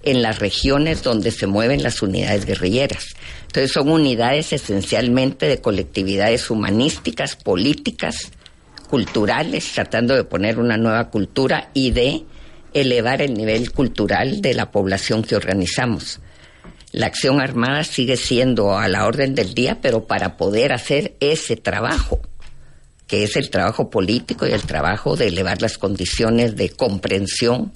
en 0.02 0.23
las 0.23 0.38
regiones 0.38 1.02
donde 1.02 1.31
se 1.31 1.47
mueven 1.47 1.83
las 1.83 2.00
unidades 2.00 2.47
guerrilleras. 2.47 3.09
Entonces 3.43 3.73
son 3.73 3.90
unidades 3.90 4.55
esencialmente 4.55 5.47
de 5.47 5.61
colectividades 5.61 6.50
humanísticas, 6.50 7.37
políticas, 7.37 8.33
culturales, 8.88 9.73
tratando 9.73 10.14
de 10.16 10.25
poner 10.25 10.59
una 10.59 10.76
nueva 10.76 11.11
cultura 11.11 11.71
y 11.75 11.92
de 11.92 12.25
elevar 12.75 13.23
el 13.23 13.35
nivel 13.35 13.73
cultural 13.73 14.40
de 14.40 14.54
la 14.54 14.71
población 14.71 15.23
que 15.23 15.37
organizamos 15.37 16.21
la 16.92 17.07
acción 17.07 17.40
armada 17.40 17.85
sigue 17.85 18.16
siendo 18.16 18.76
a 18.78 18.88
la 18.88 19.07
orden 19.07 19.35
del 19.35 19.54
día, 19.54 19.78
pero 19.83 20.07
para 20.07 20.37
poder 20.37 20.73
hacer 20.73 21.16
ese 21.21 21.57
trabajo, 21.57 22.21
que 23.07 23.25
es 23.25 23.37
el 23.37 23.50
trabajo 23.50 23.90
político 23.90 24.47
y 24.47 24.52
el 24.52 24.62
trabajo 24.62 25.16
de 25.16 25.28
elevar 25.28 25.61
las 25.61 25.76
condiciones 25.76 26.57
de 26.57 26.71
comprensión 26.71 27.73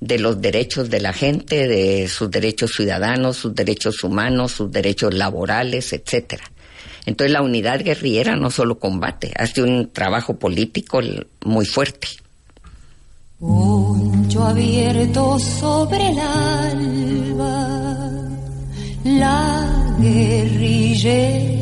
de 0.00 0.18
los 0.18 0.40
derechos 0.40 0.90
de 0.90 1.00
la 1.00 1.12
gente, 1.12 1.68
de 1.68 2.08
sus 2.08 2.30
derechos 2.30 2.72
ciudadanos, 2.72 3.36
sus 3.36 3.54
derechos 3.54 4.02
humanos, 4.02 4.52
sus 4.52 4.70
derechos 4.70 5.14
laborales, 5.14 5.92
etcétera. 5.92 6.44
Entonces 7.06 7.32
la 7.32 7.42
unidad 7.42 7.80
guerrillera 7.82 8.36
no 8.36 8.50
solo 8.50 8.78
combate, 8.78 9.32
hace 9.36 9.62
un 9.62 9.90
trabajo 9.92 10.38
político 10.38 11.00
muy 11.44 11.66
fuerte. 11.66 12.08
abierto 14.42 15.38
sobre 15.38 16.08
el 16.10 16.18
alba 16.18 18.00
la 19.04 19.96
guerrillera 19.98 21.60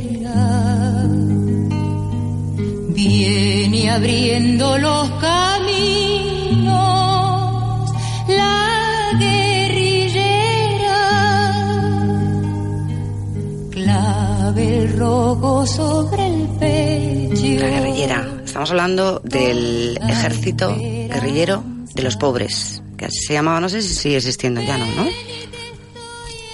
viene 2.88 3.90
abriendo 3.90 4.78
los 4.78 5.11
caminos, 5.21 6.48
estamos 18.59 18.71
hablando 18.73 19.21
del 19.23 19.97
ejército 20.03 20.75
guerrillero 20.77 21.62
de 21.95 22.03
los 22.03 22.17
pobres, 22.17 22.83
que 22.97 23.09
se 23.09 23.35
llamaba, 23.35 23.61
no 23.61 23.69
sé 23.69 23.83
si 23.83 23.95
sigue 23.95 24.17
existiendo 24.17 24.61
ya, 24.61 24.77
¿no? 24.77 24.87
¿no? 24.87 25.07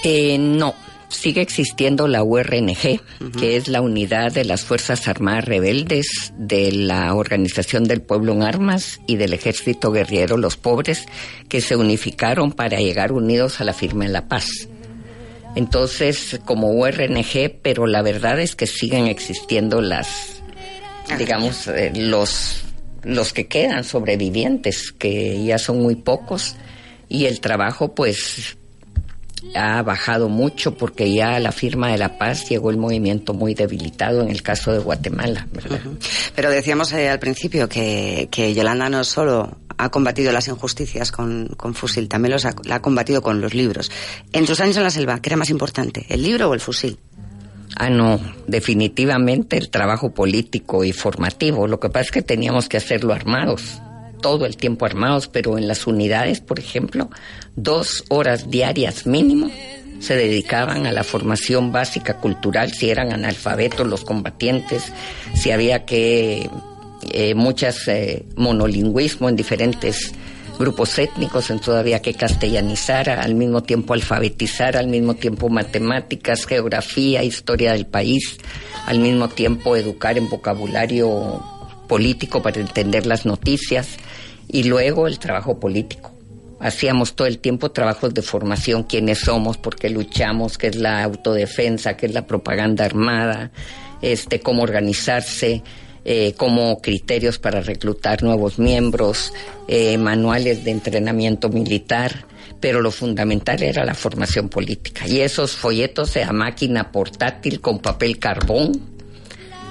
Eh, 0.03 0.37
no, 0.37 0.75
sigue 1.09 1.41
existiendo 1.41 2.07
la 2.07 2.21
URNG, 2.21 3.01
que 3.39 3.55
es 3.55 3.69
la 3.69 3.81
unidad 3.81 4.31
de 4.31 4.45
las 4.45 4.65
Fuerzas 4.65 5.07
Armadas 5.07 5.45
Rebeldes 5.45 6.31
de 6.37 6.71
la 6.73 7.11
Organización 7.15 7.85
del 7.85 8.03
Pueblo 8.03 8.33
en 8.33 8.43
Armas 8.43 8.99
y 9.07 9.15
del 9.15 9.33
Ejército 9.33 9.91
Guerrero 9.91 10.37
Los 10.37 10.57
Pobres, 10.57 11.07
que 11.49 11.59
se 11.59 11.75
unificaron 11.75 12.51
para 12.51 12.77
llegar 12.77 13.13
unidos 13.13 13.61
a 13.61 13.63
la 13.63 13.73
firma 13.73 14.05
de 14.05 14.11
la 14.11 14.27
paz. 14.27 14.67
Entonces, 15.55 16.39
como 16.45 16.69
URNG, 16.69 17.61
pero 17.63 17.87
la 17.87 18.03
verdad 18.03 18.39
es 18.39 18.55
que 18.55 18.67
siguen 18.67 19.07
existiendo 19.07 19.81
las, 19.81 20.34
digamos, 21.17 21.67
eh, 21.67 21.91
los, 21.95 22.63
los 23.03 23.33
que 23.33 23.47
quedan 23.47 23.83
sobrevivientes, 23.83 24.91
que 24.91 25.43
ya 25.43 25.57
son 25.57 25.81
muy 25.81 25.95
pocos, 25.95 26.55
y 27.07 27.25
el 27.25 27.39
trabajo, 27.39 27.93
pues, 27.93 28.57
ha 29.53 29.81
bajado 29.83 30.29
mucho 30.29 30.75
porque 30.75 31.13
ya 31.13 31.35
a 31.35 31.39
la 31.39 31.51
firma 31.51 31.91
de 31.91 31.97
la 31.97 32.17
paz 32.17 32.49
llegó 32.49 32.71
el 32.71 32.77
movimiento 32.77 33.33
muy 33.33 33.53
debilitado 33.53 34.21
en 34.21 34.29
el 34.29 34.41
caso 34.41 34.71
de 34.71 34.79
Guatemala, 34.79 35.47
¿verdad? 35.51 35.79
Pero 36.35 36.49
decíamos 36.49 36.91
eh, 36.93 37.09
al 37.09 37.19
principio 37.19 37.69
que, 37.69 38.27
que, 38.31 38.53
Yolanda 38.53 38.89
no 38.89 39.03
solo 39.03 39.57
ha 39.77 39.89
combatido 39.89 40.31
las 40.31 40.47
injusticias 40.47 41.11
con, 41.11 41.47
con 41.57 41.75
fusil, 41.75 42.07
también 42.07 42.33
los 42.33 42.45
ha, 42.45 42.55
la 42.63 42.75
ha 42.75 42.81
combatido 42.81 43.21
con 43.21 43.41
los 43.41 43.53
libros. 43.53 43.91
En 44.33 44.45
tus 44.45 44.59
años 44.61 44.77
en 44.77 44.83
la 44.83 44.89
selva, 44.91 45.19
¿qué 45.19 45.29
era 45.29 45.37
más 45.37 45.49
importante, 45.49 46.05
el 46.09 46.23
libro 46.23 46.49
o 46.49 46.53
el 46.53 46.59
fusil? 46.59 46.97
Ah, 47.75 47.89
no, 47.89 48.19
definitivamente 48.47 49.57
el 49.57 49.69
trabajo 49.69 50.13
político 50.13 50.83
y 50.83 50.93
formativo. 50.93 51.67
Lo 51.67 51.79
que 51.79 51.89
pasa 51.89 52.05
es 52.05 52.11
que 52.11 52.21
teníamos 52.21 52.69
que 52.69 52.77
hacerlo 52.77 53.13
armados 53.13 53.81
todo 54.21 54.47
el 54.47 54.57
tiempo 54.57 54.87
armados, 54.87 55.27
pero 55.27 55.55
en 55.57 55.67
las 55.67 55.85
unidades, 55.85 56.41
por 56.41 56.57
ejemplo, 56.57 57.11
dos 57.55 58.05
horas 58.09 58.49
diarias 58.49 59.05
mínimo 59.05 59.51
se 59.99 60.15
dedicaban 60.15 60.87
a 60.87 60.91
la 60.91 61.03
formación 61.03 61.71
básica 61.71 62.17
cultural, 62.17 62.71
si 62.71 62.89
eran 62.89 63.13
analfabetos 63.13 63.85
los 63.85 64.03
combatientes, 64.03 64.91
si 65.35 65.51
había 65.51 65.85
que 65.85 66.49
eh, 67.11 67.35
muchas 67.35 67.87
eh, 67.87 68.25
monolingüismo 68.35 69.29
en 69.29 69.35
diferentes 69.35 70.11
grupos 70.57 70.97
étnicos, 70.97 71.49
entonces 71.49 71.75
había 71.75 72.01
que 72.01 72.13
castellanizar, 72.13 73.09
al 73.09 73.35
mismo 73.35 73.63
tiempo 73.63 73.93
alfabetizar, 73.93 74.77
al 74.77 74.87
mismo 74.87 75.15
tiempo 75.15 75.49
matemáticas, 75.49 76.45
geografía, 76.45 77.23
historia 77.23 77.73
del 77.73 77.85
país, 77.85 78.37
al 78.85 78.99
mismo 78.99 79.29
tiempo 79.29 79.75
educar 79.75 80.17
en 80.17 80.29
vocabulario 80.29 81.43
político 81.87 82.41
para 82.41 82.59
entender 82.59 83.05
las 83.05 83.25
noticias 83.25 83.97
y 84.47 84.63
luego 84.63 85.07
el 85.07 85.19
trabajo 85.19 85.59
político. 85.59 86.11
Hacíamos 86.59 87.15
todo 87.15 87.27
el 87.27 87.39
tiempo 87.39 87.71
trabajos 87.71 88.13
de 88.13 88.21
formación, 88.21 88.83
quiénes 88.83 89.19
somos, 89.19 89.57
por 89.57 89.75
qué 89.75 89.89
luchamos, 89.89 90.57
qué 90.57 90.67
es 90.67 90.77
la 90.77 91.03
autodefensa, 91.03 91.97
qué 91.97 92.05
es 92.05 92.13
la 92.13 92.25
propaganda 92.25 92.85
armada, 92.85 93.51
este, 94.01 94.39
cómo 94.39 94.63
organizarse, 94.63 95.63
eh, 96.05 96.33
como 96.37 96.81
criterios 96.81 97.39
para 97.39 97.61
reclutar 97.61 98.21
nuevos 98.21 98.59
miembros, 98.59 99.33
eh, 99.67 99.97
manuales 99.97 100.63
de 100.63 100.69
entrenamiento 100.69 101.49
militar, 101.49 102.27
pero 102.59 102.79
lo 102.79 102.91
fundamental 102.91 103.63
era 103.63 103.83
la 103.83 103.95
formación 103.95 104.47
política. 104.47 105.07
Y 105.07 105.21
esos 105.21 105.53
folletos 105.53 106.15
a 106.17 106.31
máquina 106.31 106.91
portátil 106.91 107.59
con 107.59 107.79
papel 107.79 108.19
carbón 108.19 108.79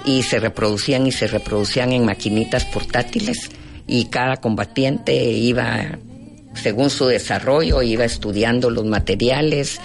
y 0.05 0.23
se 0.25 0.41
reproducían 0.41 1.07
y 1.07 1.13
se 1.13 1.29
reproducían 1.29 1.93
en 1.93 2.05
maquinitas 2.05 2.65
portátiles 2.65 3.51
y 3.87 4.07
cada 4.07 4.37
combatiente 4.39 5.15
iba, 5.15 5.99
según 6.55 6.91
su 6.91 7.07
desarrollo, 7.07 7.81
iba 7.83 8.05
estudiando 8.05 8.71
los 8.71 8.85
materiales 8.85 9.81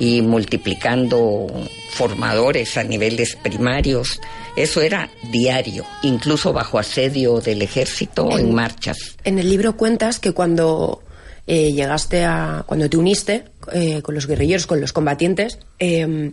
y 0.00 0.22
multiplicando 0.22 1.46
formadores 1.90 2.76
a 2.78 2.82
niveles 2.82 3.36
primarios. 3.36 4.18
Eso 4.56 4.80
era 4.80 5.10
diario, 5.30 5.84
incluso 6.02 6.52
bajo 6.52 6.78
asedio 6.78 7.40
del 7.40 7.62
ejército 7.62 8.36
en, 8.36 8.52
marchas. 8.52 9.16
En 9.22 9.38
el 9.38 9.48
libro 9.48 9.76
cuentas 9.76 10.18
que 10.18 10.32
cuando 10.32 11.02
eh, 11.46 11.72
llegaste 11.72 12.24
a. 12.24 12.64
cuando 12.66 12.88
te 12.88 12.96
uniste 12.96 13.44
eh, 13.72 14.00
con 14.02 14.14
los 14.14 14.26
guerrilleros, 14.26 14.66
con 14.66 14.80
los 14.80 14.92
combatientes, 14.92 15.58
em, 15.78 16.32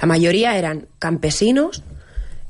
la 0.00 0.06
mayoría 0.06 0.56
eran 0.56 0.86
campesinos, 1.00 1.82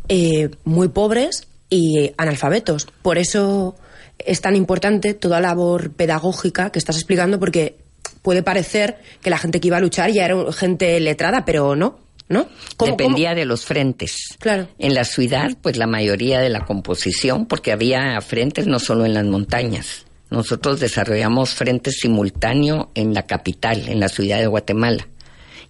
eh, 0.09 0.51
muy 0.65 0.89
pobres 0.89 1.49
y 1.71 2.13
analfabetos. 2.19 2.87
Por 3.03 3.17
eso 3.17 3.75
es 4.19 4.43
tan 4.43 4.55
importante 4.55 5.15
toda 5.15 5.41
la 5.41 5.49
labor 5.49 5.93
pedagógica 5.93 6.71
que 6.71 6.79
estás 6.79 6.97
explicando 6.97 7.41
porque 7.41 7.88
puede 8.23 8.43
parecer 8.43 8.99
que 9.23 9.31
la 9.31 9.39
gente 9.39 9.61
que 9.61 9.69
iba 9.69 9.77
a 9.77 9.81
luchar 9.81 10.11
ya 10.11 10.25
era 10.25 10.53
gente 10.53 10.99
letrada, 11.01 11.45
pero 11.45 11.77
no. 11.77 12.01
¿No? 12.31 12.47
Dependía 12.85 13.35
de 13.35 13.47
los 13.47 13.65
frentes. 13.65 14.37
Claro. 14.39 14.69
En 14.79 14.93
la 14.93 15.05
ciudad, 15.05 15.49
pues 15.63 15.79
la 15.79 15.87
mayoría 15.87 16.41
de 16.41 16.51
la 16.51 16.67
composición, 16.67 17.47
porque 17.47 17.73
había 17.73 18.21
frentes 18.21 18.67
no 18.67 18.79
solo 18.79 19.07
en 19.07 19.15
las 19.15 19.25
montañas. 19.25 20.05
Nosotros 20.29 20.79
desarrollamos 20.79 21.55
frentes 21.55 22.01
simultáneo 22.01 22.91
en 22.95 23.15
la 23.15 23.25
capital, 23.27 23.89
en 23.89 23.99
la 23.99 24.11
ciudad 24.11 24.39
de 24.41 24.47
Guatemala. 24.47 25.09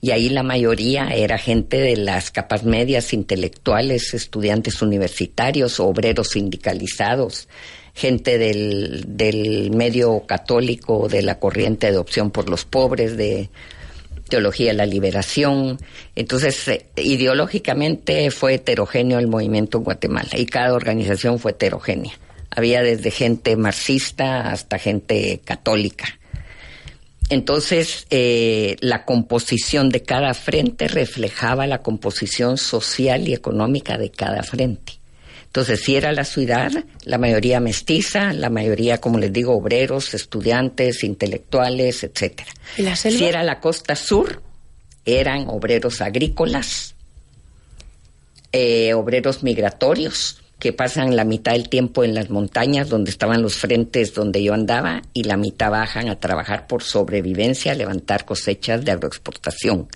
y 0.01 0.11
ahí 0.13 0.29
la 0.29 0.43
mayoría 0.43 1.09
era 1.09 1.39
gente 1.39 1.81
de 1.81 1.97
las 1.97 2.31
capas 2.31 2.65
medias, 2.65 3.13
intelectuales, 3.13 4.15
estudiantes 4.15 4.81
universitarios, 4.83 5.81
obreros 5.81 6.31
sindicalizados, 6.31 7.49
gente 7.95 8.39
del, 8.39 9.05
del 9.17 9.71
medio 9.71 10.25
católico, 10.27 11.09
de 11.09 11.23
la 11.23 11.39
corriente 11.39 11.91
de 11.91 11.99
opción 11.99 12.31
por 12.31 12.49
los 12.49 12.65
pobres, 12.65 13.17
de 13.17 13.51
teología 14.29 14.69
de 14.69 14.75
la 14.75 14.87
liberación. 14.87 15.79
Entonces, 16.15 16.69
eh, 16.69 16.87
ideológicamente 16.97 18.31
fue 18.31 18.55
heterogéneo 18.55 19.19
el 19.19 19.27
movimiento 19.27 19.79
en 19.79 19.85
Guatemala 19.85 20.31
y 20.37 20.47
cada 20.47 20.75
organización 20.75 21.39
fue 21.39 21.53
heterogénea. 21.53 22.13
Había 22.51 22.83
desde 22.83 23.11
gente 23.11 23.57
marxista 23.57 24.51
hasta 24.51 24.79
gente 24.79 25.41
católica. 25.45 26.19
Entonces, 27.31 28.07
eh, 28.09 28.77
la 28.81 29.05
composición 29.05 29.91
de 29.91 30.03
cada 30.03 30.33
frente 30.33 30.89
reflejaba 30.89 31.67
la 31.67 31.83
composición 31.83 32.57
social 32.57 33.29
y 33.29 33.35
económica 33.35 33.99
de 33.99 34.11
cada 34.11 34.43
frente. 34.43 34.98
Entonces, 35.49 35.81
si 35.81 35.97
era 35.97 36.13
la 36.13 36.25
ciudad, 36.25 36.71
la 37.05 37.19
mayoría 37.19 37.59
mestiza, 37.59 38.33
la 38.35 38.51
mayoría, 38.51 38.99
como 38.99 39.19
les 39.19 39.33
digo, 39.33 39.57
obreros, 39.57 40.13
estudiantes, 40.13 41.03
intelectuales, 41.03 42.05
etcétera. 42.05 42.51
¿Y 42.77 42.83
la 42.83 42.95
selva? 42.95 43.19
Si 43.19 43.25
era 43.25 43.43
la 43.43 43.59
costa 43.59 43.97
sur, 43.97 44.43
eran 45.07 45.49
obreros 45.49 46.03
agrícolas, 46.03 46.95
eh, 48.53 48.93
obreros 48.93 49.43
migratorios, 49.43 50.43
que 50.59 50.73
pasan 50.73 51.15
la 51.15 51.25
mitad 51.25 51.53
del 51.53 51.69
tiempo 51.69 52.03
en 52.03 52.15
las 52.15 52.31
montañas 52.31 52.89
donde 52.89 53.11
estaban 53.11 53.43
los 53.43 53.55
frentes 53.55 54.13
donde 54.13 54.43
yo 54.43 54.55
andaba 54.55 55.03
y 55.13 55.23
la 55.23 55.37
mitad 55.37 55.71
bajan 55.71 56.09
a 56.09 56.19
trabajar 56.19 56.67
por 56.67 56.83
sobrevivencia, 56.83 57.73
a 57.73 57.75
levantar 57.77 58.25
cosechas 58.25 58.85
de 58.85 58.91
agroexportación. 58.91 59.89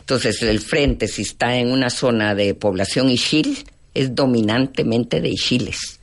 Entonces, 0.00 0.42
el 0.42 0.60
frente, 0.60 1.06
si 1.06 1.22
está 1.22 1.56
en 1.56 1.70
una 1.70 1.90
zona 1.90 2.34
de 2.34 2.54
población 2.54 3.10
Ixil, 3.10 3.66
es 3.96 4.14
dominantemente 4.14 5.20
de 5.20 5.30
Ixiles. 5.30 6.00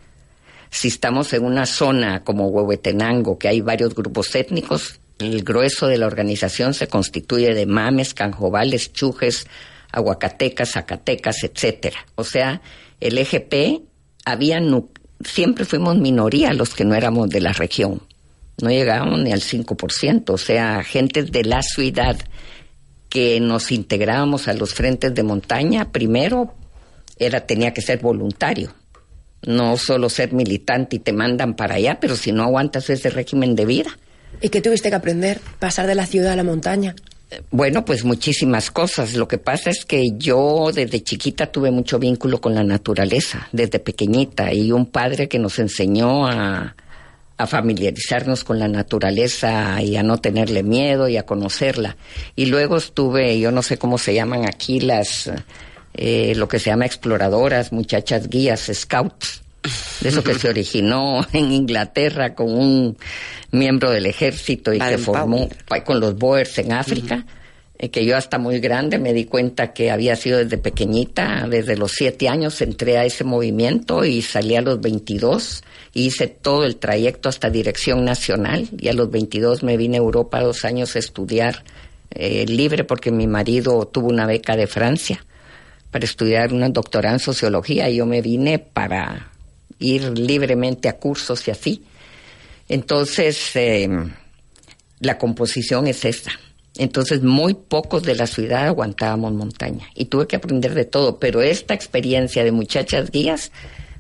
Si 0.70 0.88
estamos 0.88 1.32
en 1.34 1.46
una 1.46 1.66
zona 1.66 2.24
como 2.24 2.48
Huehuetenango, 2.48 3.38
que 3.38 3.48
hay 3.48 3.62
varios 3.62 3.94
grupos 3.94 4.34
étnicos, 4.34 5.00
el 5.20 5.44
grueso 5.44 5.88
de 5.88 6.00
la 6.00 6.08
organización 6.08 6.74
se 6.74 6.88
constituye 6.88 7.54
de 7.54 7.68
mames, 7.68 8.14
canjobales, 8.14 8.92
chujes, 8.92 9.46
aguacatecas, 9.92 10.72
zacatecas, 10.72 11.44
etcétera. 11.44 12.06
O 12.16 12.24
sea, 12.24 12.62
el 13.00 13.18
EGP 13.18 13.84
había 14.26 14.60
siempre 15.24 15.66
fuimos 15.66 15.98
minoría 15.98 16.54
los 16.54 16.74
que 16.74 16.86
no 16.86 16.96
éramos 16.96 17.30
de 17.30 17.42
la 17.42 17.54
región. 17.54 18.02
No 18.62 18.70
llegábamos 18.70 19.22
ni 19.22 19.32
al 19.32 19.42
5%, 19.42 20.30
o 20.30 20.38
sea, 20.38 20.84
gentes 20.84 21.32
de 21.32 21.44
la 21.44 21.62
ciudad 21.62 22.18
que 23.10 23.40
nos 23.40 23.72
integrábamos 23.72 24.48
a 24.48 24.54
los 24.54 24.74
frentes 24.74 25.14
de 25.14 25.22
montaña, 25.22 25.92
primero 25.92 26.56
era 27.18 27.46
tenía 27.46 27.74
que 27.74 27.82
ser 27.82 28.00
voluntario, 28.00 28.74
no 29.44 29.78
solo 29.78 30.10
ser 30.10 30.34
militante 30.34 30.98
y 30.98 31.00
te 31.00 31.14
mandan 31.14 31.56
para 31.56 31.76
allá, 31.76 32.00
pero 32.00 32.16
si 32.16 32.32
no 32.32 32.44
aguantas 32.44 32.90
ese 32.90 33.10
régimen 33.10 33.56
de 33.56 33.66
vida. 33.66 33.98
¿Y 34.42 34.50
qué 34.50 34.62
tuviste 34.62 34.90
que 34.90 34.96
aprender? 34.96 35.40
Pasar 35.60 35.88
de 35.88 35.96
la 35.96 36.06
ciudad 36.06 36.34
a 36.34 36.36
la 36.36 36.44
montaña. 36.44 36.96
Bueno, 37.50 37.84
pues 37.86 38.04
muchísimas 38.04 38.70
cosas. 38.72 39.16
Lo 39.16 39.28
que 39.28 39.38
pasa 39.38 39.70
es 39.70 39.86
que 39.86 40.12
yo 40.18 40.72
desde 40.74 41.02
chiquita 41.02 41.48
tuve 41.48 41.72
mucho 41.72 41.98
vínculo 42.00 42.40
con 42.40 42.54
la 42.54 42.64
naturaleza, 42.64 43.48
desde 43.52 43.80
pequeñita, 43.80 44.54
y 44.54 44.72
un 44.72 44.86
padre 44.86 45.28
que 45.28 45.40
nos 45.40 45.58
enseñó 45.60 46.28
a, 46.28 46.76
a 47.38 47.48
familiarizarnos 47.48 48.44
con 48.44 48.60
la 48.60 48.68
naturaleza 48.68 49.82
y 49.82 49.96
a 49.96 50.04
no 50.04 50.20
tenerle 50.20 50.64
miedo 50.64 51.08
y 51.08 51.18
a 51.18 51.26
conocerla. 51.26 51.98
Y 52.36 52.48
luego 52.48 52.78
estuve, 52.78 53.40
yo 53.40 53.52
no 53.52 53.64
sé 53.64 53.78
cómo 53.78 53.98
se 53.98 54.14
llaman 54.14 54.46
aquí 54.46 54.80
las, 54.80 55.32
eh, 55.94 56.34
lo 56.36 56.48
que 56.48 56.60
se 56.60 56.70
llama 56.70 56.86
exploradoras, 56.86 57.72
muchachas 57.72 58.30
guías, 58.30 58.70
scouts. 58.74 59.42
De 60.02 60.10
eso 60.10 60.24
que 60.24 60.34
se 60.36 60.50
originó 60.50 61.26
en 61.34 61.52
Inglaterra 61.52 62.36
con 62.36 62.54
un 62.54 62.98
miembro 63.52 63.92
del 63.92 64.06
ejército 64.06 64.72
y 64.74 64.78
que 64.78 64.84
Baden 64.84 65.00
formó 65.00 65.38
Powell. 65.48 65.64
pa- 65.68 65.84
con 65.84 66.00
los 66.00 66.18
Boers 66.18 66.58
en 66.58 66.74
África, 66.74 67.26
eh, 67.80 67.90
que 67.90 68.04
yo 68.06 68.18
hasta 68.18 68.38
muy 68.38 68.60
grande 68.60 68.98
me 69.00 69.14
di 69.14 69.24
cuenta 69.26 69.72
que 69.72 69.90
había 69.92 70.16
sido 70.18 70.40
desde 70.40 70.58
pequeñita, 70.58 71.48
desde 71.50 71.78
los 71.78 71.92
siete 71.94 72.28
años 72.28 72.62
entré 72.62 72.98
a 72.98 73.06
ese 73.06 73.24
movimiento 73.24 74.04
y 74.04 74.22
salí 74.22 74.56
a 74.58 74.62
los 74.62 74.82
22 74.82 75.64
y 75.94 76.08
hice 76.08 76.28
todo 76.28 76.66
el 76.66 76.76
trayecto 76.78 77.30
hasta 77.30 77.50
Dirección 77.50 78.04
Nacional 78.04 78.68
y 78.78 78.90
a 78.90 78.94
los 78.94 79.10
22 79.12 79.64
me 79.64 79.78
vine 79.78 79.98
a 79.98 80.02
Europa 80.02 80.42
dos 80.42 80.66
años 80.66 80.96
a 80.96 81.00
estudiar 81.00 81.64
eh, 82.12 82.46
libre 82.48 82.84
porque 82.84 83.12
mi 83.12 83.28
marido 83.28 83.86
tuvo 83.88 84.08
una 84.08 84.26
beca 84.26 84.56
de 84.58 84.68
Francia 84.68 85.26
para 85.94 86.06
estudiar 86.06 86.52
una 86.54 86.70
doctorado 86.70 87.16
en 87.16 87.20
sociología 87.20 87.88
yo 87.88 88.08
me 88.08 88.24
vine 88.24 88.58
para 88.58 89.30
ir 89.78 90.18
libremente 90.18 90.90
a 90.90 90.98
cursos 90.98 91.48
y 91.48 91.52
así. 91.52 91.84
Entonces, 92.68 93.56
eh, 93.56 93.88
la 95.00 95.20
composición 95.20 95.86
es 95.86 96.04
esa. 96.04 96.32
Entonces, 96.78 97.22
muy 97.22 97.54
pocos 97.54 98.02
de 98.02 98.16
la 98.16 98.26
ciudad 98.26 98.66
aguantábamos 98.66 99.34
montaña 99.34 99.88
y 99.94 100.06
tuve 100.06 100.26
que 100.26 100.36
aprender 100.36 100.74
de 100.74 100.86
todo, 100.86 101.20
pero 101.20 101.44
esta 101.44 101.76
experiencia 101.76 102.44
de 102.44 102.52
muchachas 102.52 103.12
guías, 103.12 103.52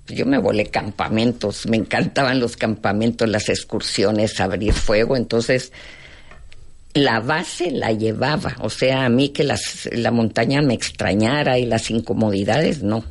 pues 0.08 0.18
yo 0.18 0.26
me 0.26 0.40
volé 0.40 0.66
campamentos, 0.72 1.68
me 1.68 1.78
encantaban 1.78 2.40
los 2.40 2.58
campamentos, 2.58 3.30
las 3.30 3.50
excursiones, 3.50 4.40
abrir 4.40 4.74
fuego, 4.74 5.16
entonces 5.16 5.72
la 6.94 7.20
base 7.20 7.72
la 7.72 7.92
llevaba, 7.92 8.56
o 8.60 8.70
sea, 8.70 9.06
a 9.06 9.10
mí 9.10 9.30
que 9.30 9.44
las, 9.44 9.90
la 9.92 10.12
montaña 10.12 10.62
me 10.62 10.74
extrañara 10.74 11.58
y 11.58 11.66
las 11.66 11.90
incomodidades, 11.90 12.84
no. 12.84 13.04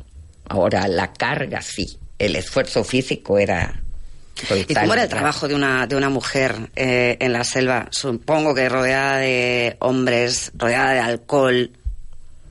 Ahora, 0.47 0.87
la 0.87 1.13
carga 1.13 1.61
sí, 1.61 1.97
el 2.19 2.35
esfuerzo 2.35 2.83
físico 2.83 3.37
era... 3.37 3.79
¿Y 4.67 4.73
cómo 4.73 4.93
era 4.93 5.03
el 5.03 5.09
trabajo 5.09 5.47
de 5.47 5.53
una, 5.53 5.85
de 5.85 5.95
una 5.95 6.09
mujer 6.09 6.55
eh, 6.75 7.17
en 7.19 7.33
la 7.33 7.43
selva? 7.43 7.87
Supongo 7.91 8.55
que 8.55 8.67
rodeada 8.67 9.17
de 9.17 9.75
hombres, 9.79 10.51
rodeada 10.55 10.93
de 10.93 10.99
alcohol. 10.99 11.71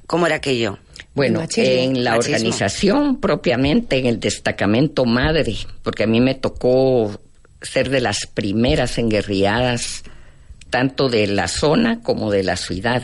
¿Cómo 0.07 0.27
era 0.27 0.37
aquello? 0.37 0.79
Bueno, 1.15 1.41
machismo. 1.41 1.65
en 1.65 2.05
la 2.05 2.13
Machismo. 2.13 2.37
organización 2.37 3.21
propiamente, 3.21 3.99
en 3.99 4.07
el 4.07 4.21
destacamento 4.21 5.05
madre, 5.05 5.57
porque 5.83 6.05
a 6.05 6.07
mí 6.07 6.21
me 6.21 6.35
tocó 6.37 7.21
ser 7.61 7.91
de 7.91 8.01
las 8.01 8.27
primeras 8.27 8.97
enguerriadas, 8.99 10.05
tanto 10.73 11.11
de 11.11 11.27
la 11.27 11.49
zona 11.49 12.01
como 12.01 12.33
de 12.33 12.43
la 12.43 12.57
ciudad, 12.57 13.03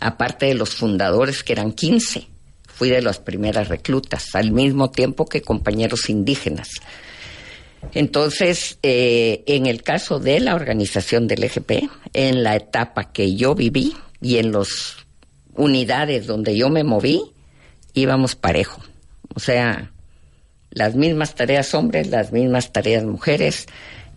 aparte 0.00 0.46
de 0.46 0.54
los 0.54 0.70
fundadores 0.70 1.44
que 1.44 1.52
eran 1.52 1.72
15, 1.72 2.26
fui 2.66 2.88
de 2.88 3.02
las 3.02 3.18
primeras 3.18 3.68
reclutas, 3.68 4.34
al 4.34 4.52
mismo 4.52 4.90
tiempo 4.90 5.26
que 5.26 5.42
compañeros 5.42 6.08
indígenas. 6.08 6.70
Entonces, 7.92 8.78
eh, 8.82 9.44
en 9.46 9.66
el 9.66 9.82
caso 9.82 10.18
de 10.18 10.40
la 10.40 10.54
organización 10.54 11.28
del 11.28 11.44
EGP, 11.44 11.90
en 12.14 12.42
la 12.42 12.56
etapa 12.56 13.12
que 13.12 13.36
yo 13.36 13.54
viví 13.54 13.94
y 14.22 14.38
en 14.38 14.52
las 14.52 14.96
unidades 15.54 16.26
donde 16.26 16.56
yo 16.56 16.70
me 16.70 16.84
moví, 16.84 17.20
íbamos 17.92 18.34
parejo. 18.34 18.82
O 19.34 19.40
sea, 19.40 19.92
las 20.70 20.94
mismas 20.94 21.34
tareas 21.34 21.74
hombres, 21.74 22.08
las 22.08 22.32
mismas 22.32 22.72
tareas 22.72 23.04
mujeres 23.04 23.66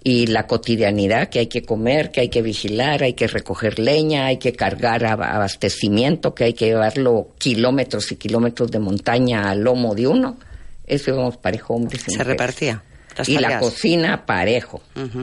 y 0.09 0.27
la 0.27 0.47
cotidianidad 0.47 1.27
que 1.29 1.39
hay 1.39 1.47
que 1.47 1.63
comer, 1.63 2.11
que 2.11 2.21
hay 2.21 2.29
que 2.29 2.41
vigilar, 2.41 3.03
hay 3.03 3.13
que 3.13 3.27
recoger 3.27 3.77
leña, 3.79 4.27
hay 4.27 4.37
que 4.37 4.53
cargar 4.53 5.01
ab- 5.03 5.25
abastecimiento, 5.35 6.33
que 6.33 6.45
hay 6.45 6.53
que 6.53 6.67
llevarlo 6.67 7.29
kilómetros 7.37 8.11
y 8.11 8.15
kilómetros 8.15 8.71
de 8.71 8.79
montaña 8.79 9.49
al 9.49 9.61
lomo 9.61 9.95
de 9.95 10.07
uno. 10.07 10.37
Eso 10.85 11.11
íbamos 11.11 11.35
parejo 11.37 11.73
hombres 11.73 12.01
y 12.01 12.03
Se 12.05 12.11
mujeres. 12.11 12.27
repartía. 12.27 12.83
las 13.17 13.27
Y 13.27 13.37
la 13.39 13.59
cocina 13.59 14.25
parejo. 14.25 14.81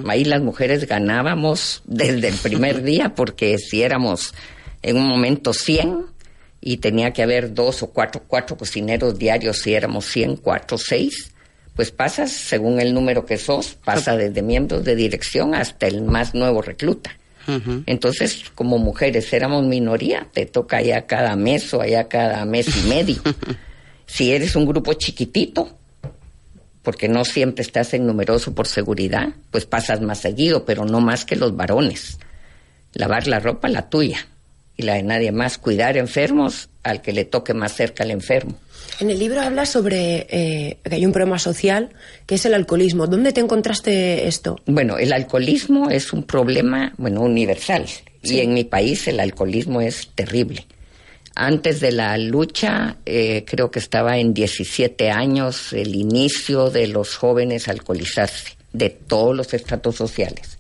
Ahí 0.09 0.25
las 0.25 0.43
mujeres 0.43 0.87
ganábamos 0.87 1.83
desde 1.87 2.29
el 2.29 2.35
primer 2.35 2.83
día 2.91 3.15
porque 3.15 3.57
si 3.59 3.83
éramos 3.83 4.35
en 4.83 4.97
un 4.99 5.07
momento 5.09 5.53
100 5.55 6.07
y 6.61 6.77
tenía 6.79 7.13
que 7.13 7.23
haber 7.23 7.55
dos 7.55 7.83
o 7.83 7.87
cuatro, 7.91 8.23
cuatro 8.27 8.57
cocineros 8.57 9.19
diarios 9.19 9.59
si 9.63 9.73
éramos 9.75 10.05
100, 10.07 10.37
cuatro, 10.39 10.77
seis, 10.77 11.31
pues 11.75 11.91
pasas, 11.91 12.31
según 12.31 12.81
el 12.81 12.95
número 12.95 13.27
que 13.27 13.37
sos, 13.37 13.77
pasa 13.85 14.17
desde 14.17 14.43
miembros 14.43 14.85
de 14.85 14.95
dirección 14.95 15.55
hasta 15.55 15.87
el 15.87 16.03
más 16.03 16.35
nuevo 16.35 16.63
recluta. 16.63 17.19
Entonces, 17.85 18.45
como 18.55 18.79
mujeres 18.79 19.31
éramos 19.35 19.65
minoría, 19.65 20.29
te 20.33 20.47
toca 20.47 20.79
allá 20.79 21.07
cada 21.07 21.37
mes 21.37 21.75
o 21.75 21.83
allá 21.83 22.09
cada 22.09 22.45
mes 22.47 22.69
y 22.75 22.89
medio. 22.89 23.21
si 24.07 24.33
eres 24.33 24.57
un 24.57 24.65
grupo 24.65 24.95
chiquitito, 24.95 25.69
porque 26.83 27.09
no 27.09 27.25
siempre 27.27 27.63
estás 27.63 27.93
en 27.93 28.07
numeroso 28.07 28.55
por 28.55 28.67
seguridad, 28.67 29.29
pues 29.51 29.67
pasas 29.67 30.01
más 30.01 30.21
seguido, 30.21 30.65
pero 30.65 30.87
no 30.87 31.01
más 31.01 31.27
que 31.27 31.37
los 31.37 31.55
varones. 31.55 32.19
Lavar 32.95 33.27
la 33.27 33.41
ropa, 33.41 33.69
la 33.69 33.91
tuya, 33.91 34.27
y 34.77 34.83
la 34.83 34.95
de 34.95 35.03
nadie 35.03 35.33
más. 35.33 35.59
Cuidar 35.59 35.97
enfermos 35.97 36.69
al 36.83 37.03
que 37.03 37.13
le 37.13 37.25
toque 37.25 37.55
más 37.55 37.75
cerca 37.75 38.05
al 38.05 38.11
enfermo. 38.11 38.59
En 39.01 39.11
el 39.11 39.19
libro 39.19 39.41
habla 39.41 39.67
sobre 39.67 40.27
eh, 40.31 40.79
que 40.83 40.95
hay 40.95 41.05
un 41.05 41.13
problema 41.13 41.39
social 41.39 41.91
que 42.27 42.37
es 42.37 42.45
el 42.47 42.55
alcoholismo. 42.55 43.07
¿Dónde 43.07 43.33
te 43.33 43.41
encontraste 43.41 44.29
esto? 44.29 44.61
Bueno, 44.67 44.99
el 44.99 45.13
alcoholismo 45.13 45.91
es 45.91 46.13
un 46.13 46.23
problema, 46.23 46.93
bueno, 46.97 47.23
universal. 47.23 47.87
Y 48.23 48.41
en 48.41 48.55
mi 48.55 48.65
país 48.65 49.07
el 49.09 49.21
alcoholismo 49.21 49.81
es 49.81 50.09
terrible. 50.15 50.67
Antes 51.35 51.81
de 51.81 51.91
la 51.91 52.17
lucha, 52.17 52.97
eh, 53.05 53.45
creo 53.47 53.71
que 53.71 53.81
estaba 53.81 54.19
en 54.19 54.33
17 54.33 55.11
años 55.11 55.73
el 55.73 55.97
inicio 55.97 56.71
de 56.71 56.87
los 56.87 57.17
jóvenes 57.17 57.67
alcoholizarse, 57.67 58.57
de 58.73 58.91
todos 58.91 59.35
los 59.35 59.53
estratos 59.53 59.97
sociales. 59.97 60.59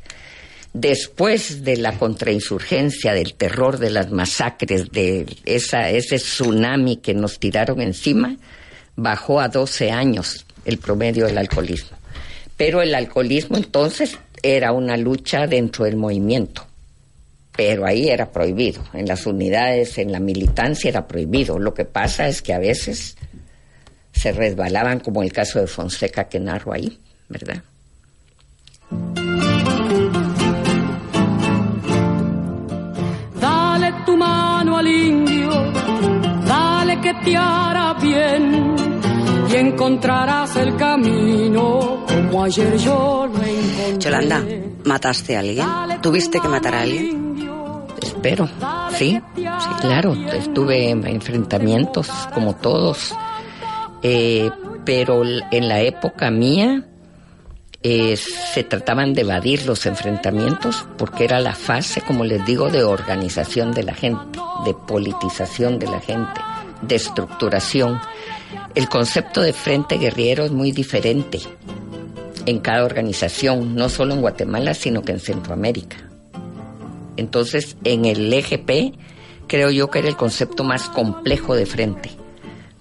Después 0.74 1.64
de 1.64 1.76
la 1.76 1.96
contrainsurgencia, 1.98 3.14
del 3.14 3.34
terror, 3.34 3.78
de 3.78 3.90
las 3.90 4.10
masacres, 4.10 4.90
de 4.90 5.24
esa, 5.44 5.88
ese 5.88 6.16
tsunami 6.16 6.96
que 6.96 7.14
nos 7.14 7.38
tiraron 7.38 7.80
encima, 7.80 8.37
bajó 8.96 9.40
a 9.40 9.48
12 9.48 9.90
años 9.90 10.44
el 10.64 10.78
promedio 10.78 11.26
del 11.26 11.38
alcoholismo. 11.38 11.96
Pero 12.56 12.82
el 12.82 12.94
alcoholismo 12.94 13.56
entonces 13.56 14.18
era 14.42 14.72
una 14.72 14.96
lucha 14.96 15.46
dentro 15.46 15.84
del 15.87 15.96
movimiento 15.96 16.66
pero 17.56 17.87
ahí 17.87 18.08
era 18.08 18.30
prohibido. 18.30 18.82
En 18.92 19.06
las 19.06 19.26
unidades, 19.26 19.98
en 19.98 20.10
la 20.10 20.20
militancia 20.20 20.88
era 20.88 21.06
prohibido. 21.06 21.58
Lo 21.58 21.72
que 21.72 21.84
pasa 21.84 22.26
es 22.26 22.42
que 22.42 22.52
a 22.52 22.58
veces 22.58 23.16
se 24.12 24.32
resbalaban, 24.32 25.00
como 25.00 25.22
el 25.22 25.32
caso 25.32 25.60
de 25.60 25.66
Fonseca 25.66 26.24
que 26.28 26.40
narro 26.40 26.72
ahí, 26.72 26.98
¿verdad? 27.28 27.62
Hará 37.37 37.94
bien 37.94 38.74
y 39.50 39.57
encontrarás 39.57 40.57
el 40.57 40.77
camino 40.77 42.05
como 42.07 42.44
ayer 42.44 42.77
yo 42.79 43.27
lo 43.27 43.42
encontré. 43.42 43.98
Yolanda, 43.98 44.42
¿mataste 44.85 45.37
a 45.37 45.40
alguien? 45.40 45.66
¿Tuviste 46.03 46.40
que 46.40 46.48
matar 46.48 46.74
a 46.74 46.81
alguien? 46.83 47.48
Espero, 48.03 48.48
sí, 48.96 49.20
sí, 49.37 49.68
claro, 49.81 50.14
estuve 50.14 50.90
en 50.90 51.07
enfrentamientos 51.07 52.09
como 52.35 52.55
todos, 52.57 53.14
eh, 54.03 54.50
pero 54.85 55.22
en 55.24 55.68
la 55.68 55.81
época 55.81 56.31
mía 56.31 56.85
eh, 57.83 58.16
se 58.16 58.64
trataban 58.64 59.12
de 59.12 59.20
evadir 59.20 59.66
los 59.66 59.85
enfrentamientos 59.85 60.87
porque 60.96 61.24
era 61.24 61.38
la 61.40 61.55
fase, 61.55 62.00
como 62.00 62.24
les 62.24 62.44
digo, 62.46 62.70
de 62.70 62.83
organización 62.83 63.72
de 63.72 63.83
la 63.83 63.94
gente, 63.94 64.38
de 64.64 64.72
politización 64.72 65.79
de 65.79 65.87
la 65.87 66.00
gente, 66.00 66.40
de 66.87 66.97
estructuración. 66.97 68.01
El 68.75 68.88
concepto 68.88 69.40
de 69.40 69.53
frente 69.53 69.99
guerrero 69.99 70.44
es 70.44 70.53
muy 70.53 70.73
diferente 70.73 71.40
en 72.47 72.59
cada 72.59 72.85
organización, 72.85 73.75
no 73.75 73.88
solo 73.88 74.14
en 74.14 74.20
Guatemala, 74.20 74.75
sino 74.75 75.03
que 75.03 75.12
en 75.12 75.20
Centroamérica. 75.20 75.97
Entonces, 77.16 77.77
en 77.85 78.05
el 78.05 78.33
EGP, 78.33 78.97
creo 79.47 79.70
yo 79.70 79.90
que 79.90 80.01
era 80.01 80.09
el 80.09 80.16
concepto 80.16 80.64
más 80.64 80.88
complejo 80.88 81.55
de 81.55 81.66
frente. 81.66 82.11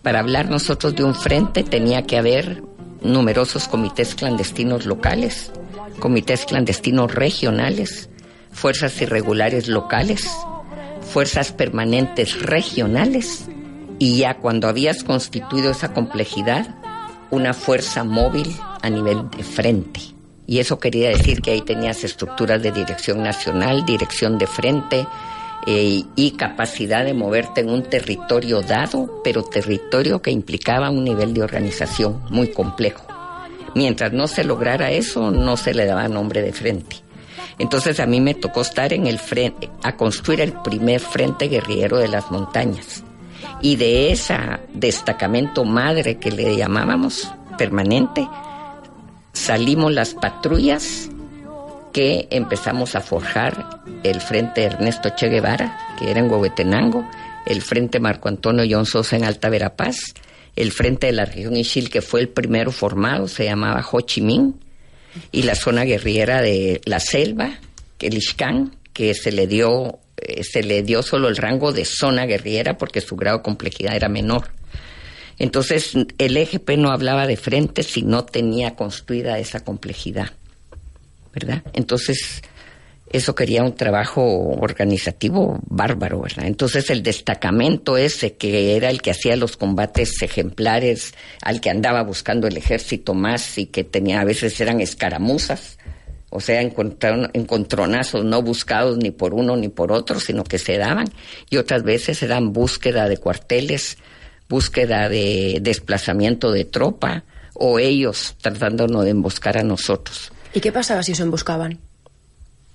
Para 0.02 0.20
hablar 0.20 0.50
nosotros 0.50 0.96
de 0.96 1.04
un 1.04 1.16
frente 1.16 1.64
tenía 1.64 2.04
que 2.04 2.18
haber 2.18 2.64
numerosos 3.02 3.68
comités 3.68 4.16
clandestinos 4.16 4.86
locales, 4.86 5.52
comités 6.00 6.46
clandestinos 6.46 7.14
regionales, 7.14 8.10
fuerzas 8.52 9.02
irregulares 9.02 9.68
locales, 9.68 10.30
fuerzas 11.02 11.52
permanentes 11.52 12.42
regionales 12.42 13.48
y 14.00 14.18
ya 14.18 14.38
cuando 14.38 14.68
habías 14.68 15.04
constituido 15.04 15.72
esa 15.72 15.94
complejidad, 15.94 16.76
una 17.32 17.54
fuerza 17.54 18.04
móvil 18.04 18.56
a 18.82 18.90
nivel 18.90 19.30
de 19.30 19.44
frente. 19.44 20.02
Y 20.46 20.60
eso 20.60 20.80
quería 20.80 21.10
decir 21.10 21.42
que 21.42 21.52
ahí 21.52 21.62
tenías 21.62 22.04
estructuras 22.04 22.62
de 22.62 22.72
dirección 22.72 23.24
nacional, 23.24 23.86
dirección 23.86 24.38
de 24.38 24.48
frente 24.48 25.08
eh, 25.66 26.04
y 26.16 26.32
capacidad 26.32 27.06
de 27.06 27.14
moverte 27.14 27.62
en 27.62 27.70
un 27.70 27.84
territorio 27.84 28.62
dado, 28.62 29.22
pero 29.24 29.44
territorio 29.44 30.22
que 30.22 30.32
implicaba 30.32 30.90
un 30.90 31.06
nivel 31.06 31.34
de 31.34 31.44
organización 31.44 32.22
muy 32.30 32.50
complejo. 32.52 33.08
Mientras 33.74 34.12
no 34.12 34.28
se 34.28 34.44
lograra 34.44 34.92
eso, 34.92 35.32
no 35.32 35.58
se 35.58 35.74
le 35.74 35.86
daba 35.86 36.08
nombre 36.08 36.42
de 36.42 36.54
frente. 36.54 36.98
Entonces 37.58 38.00
a 38.00 38.06
mí 38.06 38.20
me 38.20 38.34
tocó 38.34 38.62
estar 38.62 38.94
en 38.94 39.08
el 39.08 39.20
frente, 39.20 39.70
a 39.82 39.96
construir 39.96 40.42
el 40.42 40.54
primer 40.54 41.00
frente 41.00 41.48
guerrillero 41.48 41.98
de 41.98 42.08
las 42.08 42.30
montañas. 42.30 43.04
Y 43.64 43.78
de 43.78 44.12
ese 44.12 44.36
destacamento 44.74 45.64
madre 45.64 46.18
que 46.20 46.32
le 46.32 46.56
llamábamos 46.58 47.32
permanente, 47.58 48.28
salimos 49.32 49.94
las 49.94 50.14
patrullas 50.14 51.10
que 51.94 52.28
empezamos 52.30 52.96
a 52.96 53.00
forjar 53.00 53.82
el 54.04 54.20
Frente 54.20 54.64
Ernesto 54.64 55.12
Che 55.16 55.30
Guevara, 55.30 55.78
que 55.98 56.12
era 56.12 56.20
en 56.20 56.30
Huehuetenango, 56.30 57.10
el 57.46 57.62
Frente 57.62 58.02
Marco 58.02 58.28
Antonio 58.28 58.66
John 58.70 58.86
Sosa 58.86 59.16
en 59.16 59.24
Alta 59.24 59.48
Verapaz, 59.48 59.96
el 60.58 60.74
Frente 60.74 61.08
de 61.08 61.14
la 61.14 61.24
región 61.24 61.56
Ixil, 61.56 61.90
que 61.90 62.02
fue 62.02 62.20
el 62.20 62.28
primero 62.28 62.74
formado, 62.74 63.30
se 63.30 63.46
llamaba 63.46 63.88
Ho 63.90 64.02
Chi 64.02 64.20
Minh, 64.20 64.56
y 65.32 65.44
la 65.44 65.56
zona 65.56 65.86
guerrillera 65.86 66.42
de 66.42 66.82
la 66.84 67.00
selva, 67.00 67.60
el 68.00 68.18
Ixcán, 68.18 68.76
que 68.92 69.14
se 69.14 69.32
le 69.32 69.48
dio 69.48 70.00
eh, 70.18 70.44
se 70.44 70.64
le 70.64 70.84
dio 70.84 71.02
solo 71.02 71.28
el 71.28 71.38
rango 71.38 71.72
de 71.72 71.86
zona 71.86 72.26
guerrillera 72.26 72.78
porque 72.78 73.02
su 73.02 73.16
grado 73.16 73.38
de 73.38 73.44
complejidad 73.44 73.96
era 73.96 74.10
menor. 74.10 74.52
Entonces, 75.40 75.94
el 76.18 76.38
EGP 76.38 76.72
no 76.78 76.92
hablaba 76.92 77.28
de 77.28 77.38
frente 77.38 77.84
si 77.84 78.04
no 78.04 78.24
tenía 78.24 78.76
construida 78.76 79.40
esa 79.40 79.62
complejidad, 79.62 80.32
¿verdad? 81.34 81.64
Entonces, 81.74 82.44
eso 83.14 83.36
quería 83.36 83.64
un 83.64 83.76
trabajo 83.76 84.24
organizativo 84.60 85.60
bárbaro, 85.68 86.22
¿verdad? 86.22 86.46
Entonces, 86.46 86.90
el 86.90 87.04
destacamento 87.04 87.98
ese, 87.98 88.34
que 88.34 88.76
era 88.76 88.90
el 88.90 89.02
que 89.02 89.12
hacía 89.12 89.36
los 89.36 89.58
combates 89.58 90.22
ejemplares, 90.22 91.14
al 91.42 91.62
que 91.62 91.70
andaba 91.70 92.04
buscando 92.04 92.48
el 92.48 92.58
ejército 92.58 93.14
más 93.14 93.58
y 93.58 93.68
que 93.68 93.84
tenía, 93.84 94.22
a 94.22 94.26
veces 94.26 94.60
eran 94.60 94.82
escaramuzas, 94.82 95.78
o 96.36 96.40
sea, 96.40 96.62
encontronazos 96.62 98.26
no 98.26 98.42
buscados 98.42 98.98
ni 98.98 99.12
por 99.12 99.34
uno 99.34 99.56
ni 99.56 99.70
por 99.70 99.92
otro, 99.92 100.20
sino 100.20 100.44
que 100.44 100.58
se 100.58 100.78
daban, 100.78 101.08
y 101.50 101.58
otras 101.58 101.84
veces 101.84 102.24
eran 102.24 102.54
búsqueda 102.54 103.08
de 103.08 103.18
cuarteles 103.18 103.98
búsqueda 104.50 105.10
de 105.10 105.60
desplazamiento 105.62 106.52
de 106.52 106.66
tropa 106.66 107.24
o 107.54 107.80
ellos 107.80 108.36
tratándonos 108.42 109.04
de 109.04 109.12
emboscar 109.12 109.58
a 109.58 109.64
nosotros. 109.64 110.32
¿Y 110.54 110.60
qué 110.60 110.72
pasaba 110.72 111.04
si 111.04 111.16
se 111.16 111.24
emboscaban? 111.24 111.80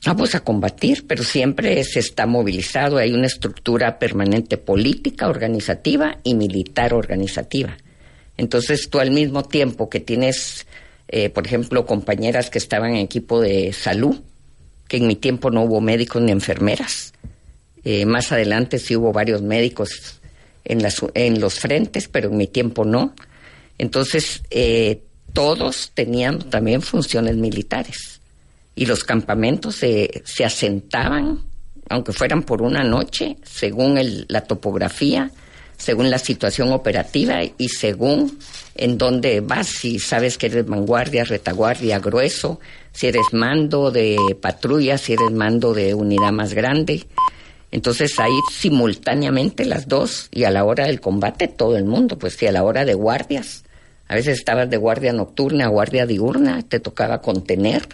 Ah, 0.05 0.17
pues 0.17 0.35
a 0.35 0.41
combatir, 0.41 1.07
pero 1.07 1.25
siempre 1.25 1.83
se 1.83 1.99
está 1.99 2.27
movilizado, 2.27 2.99
hay 2.99 3.13
una 3.13 3.27
estructura 3.27 3.99
permanente 3.99 4.57
política, 4.57 5.29
organizativa 5.29 6.19
y 6.23 6.35
militar 6.35 6.95
organizativa. 6.95 7.77
Entonces 8.37 8.89
tú 8.91 9.01
al 9.01 9.11
mismo 9.11 9.43
tiempo 9.43 9.91
que 9.91 9.99
tienes, 9.99 10.68
eh, 11.09 11.31
por 11.31 11.47
ejemplo, 11.47 11.87
compañeras 11.87 12.51
que 12.51 12.59
estaban 12.59 12.91
en 12.91 12.97
equipo 12.97 13.41
de 13.41 13.73
salud, 13.73 14.21
que 14.87 14.99
en 14.99 15.07
mi 15.07 15.17
tiempo 15.17 15.51
no 15.51 15.63
hubo 15.63 15.81
médicos 15.81 16.21
ni 16.23 16.33
enfermeras, 16.33 17.15
eh, 17.85 18.05
más 18.05 18.33
adelante 18.33 18.79
sí 18.79 18.97
hubo 18.97 19.13
varios 19.13 19.41
médicos 19.41 20.21
en, 20.65 21.41
los 21.41 21.59
frentes, 21.59 22.09
pero 22.09 22.29
en 22.29 22.37
mi 22.37 22.47
tiempo 22.47 22.85
no. 22.85 23.15
Entonces, 23.79 24.43
eh, 24.51 25.03
todos 25.33 25.93
tenían 25.95 26.51
también 26.51 26.83
funciones 26.83 27.37
militares 27.37 28.21
y 28.75 28.85
los 28.87 29.05
campamentos 29.05 29.77
se, 29.77 30.23
se 30.25 30.45
asentaban, 30.45 31.41
aunque 31.89 32.13
fueran 32.13 32.43
por 32.43 32.61
una 32.61 32.85
noche, 32.85 33.39
según 33.45 33.99
la 34.29 34.43
topografía, 34.43 35.31
según 35.79 36.11
la 36.11 36.19
situación 36.19 36.73
operativa 36.73 37.43
y 37.43 37.69
según 37.69 38.39
en 38.75 38.99
dónde 38.99 39.41
vas, 39.41 39.69
si 39.69 39.99
sabes 39.99 40.37
que 40.37 40.47
eres 40.47 40.67
vanguardia, 40.67 41.25
retaguardia, 41.25 41.99
grueso, 42.01 42.61
si 42.93 43.07
eres 43.07 43.27
mando 43.33 43.91
de 43.91 44.37
patrulla, 44.41 44.99
si 44.99 45.15
eres 45.15 45.31
mando 45.31 45.73
de 45.73 45.95
unidad 45.95 46.33
más 46.33 46.53
grande. 46.53 47.07
Entonces 47.71 48.19
ahí 48.19 48.39
simultáneamente 48.51 49.65
las 49.65 49.89
dos 49.89 50.29
y 50.31 50.45
a 50.45 50.51
la 50.51 50.65
hora 50.65 50.87
del 50.87 51.01
combate 51.01 51.49
todo 51.49 51.77
el 51.77 51.85
mundo, 51.85 52.19
pues 52.19 52.35
si 52.35 52.47
a 52.47 52.53
la 52.53 52.65
hora 52.65 52.85
de 52.85 52.95
guardias, 52.95 53.65
a 54.09 54.15
veces 54.15 54.39
estabas 54.39 54.71
de 54.71 54.79
guardia 54.79 55.13
nocturna, 55.13 55.69
guardia 55.69 56.07
diurna, 56.07 56.63
te 56.63 56.81
tocaba 56.81 57.21
contener, 57.21 57.87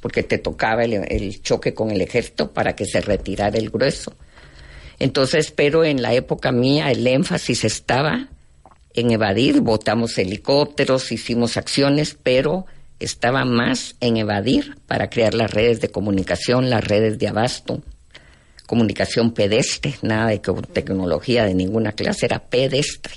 porque 0.00 0.22
te 0.22 0.38
tocaba 0.38 0.84
el, 0.84 1.42
choque 1.42 1.74
con 1.74 1.90
el 1.90 2.00
ejército 2.00 2.50
para 2.50 2.74
que 2.74 2.86
se 2.86 3.00
retirara 3.00 3.56
el 3.56 3.70
grueso. 3.70 4.12
Entonces, 5.00 5.50
pero 5.50 5.82
en 5.82 6.02
la 6.02 6.12
época 6.12 6.52
mía 6.52 6.90
el 6.92 7.06
énfasis 7.06 7.64
estaba 7.64 8.28
en 8.94 9.10
evadir, 9.10 9.62
botamos 9.62 10.16
helicópteros, 10.18 11.10
hicimos 11.10 11.56
acciones, 11.56 12.16
pero 12.22 12.66
estaba 13.00 13.46
más 13.46 13.96
en 14.00 14.18
evadir 14.18 14.76
para 14.86 15.08
crear 15.08 15.32
las 15.32 15.50
redes 15.50 15.80
de 15.80 15.88
comunicación, 15.88 16.68
las 16.68 16.84
redes 16.84 17.18
de 17.18 17.28
abasto, 17.28 17.80
comunicación 18.66 19.32
pedestre, 19.32 19.94
nada 20.02 20.28
de 20.28 20.38
tecnología 20.38 21.46
de 21.46 21.54
ninguna 21.54 21.92
clase, 21.92 22.26
era 22.26 22.38
pedestre, 22.38 23.14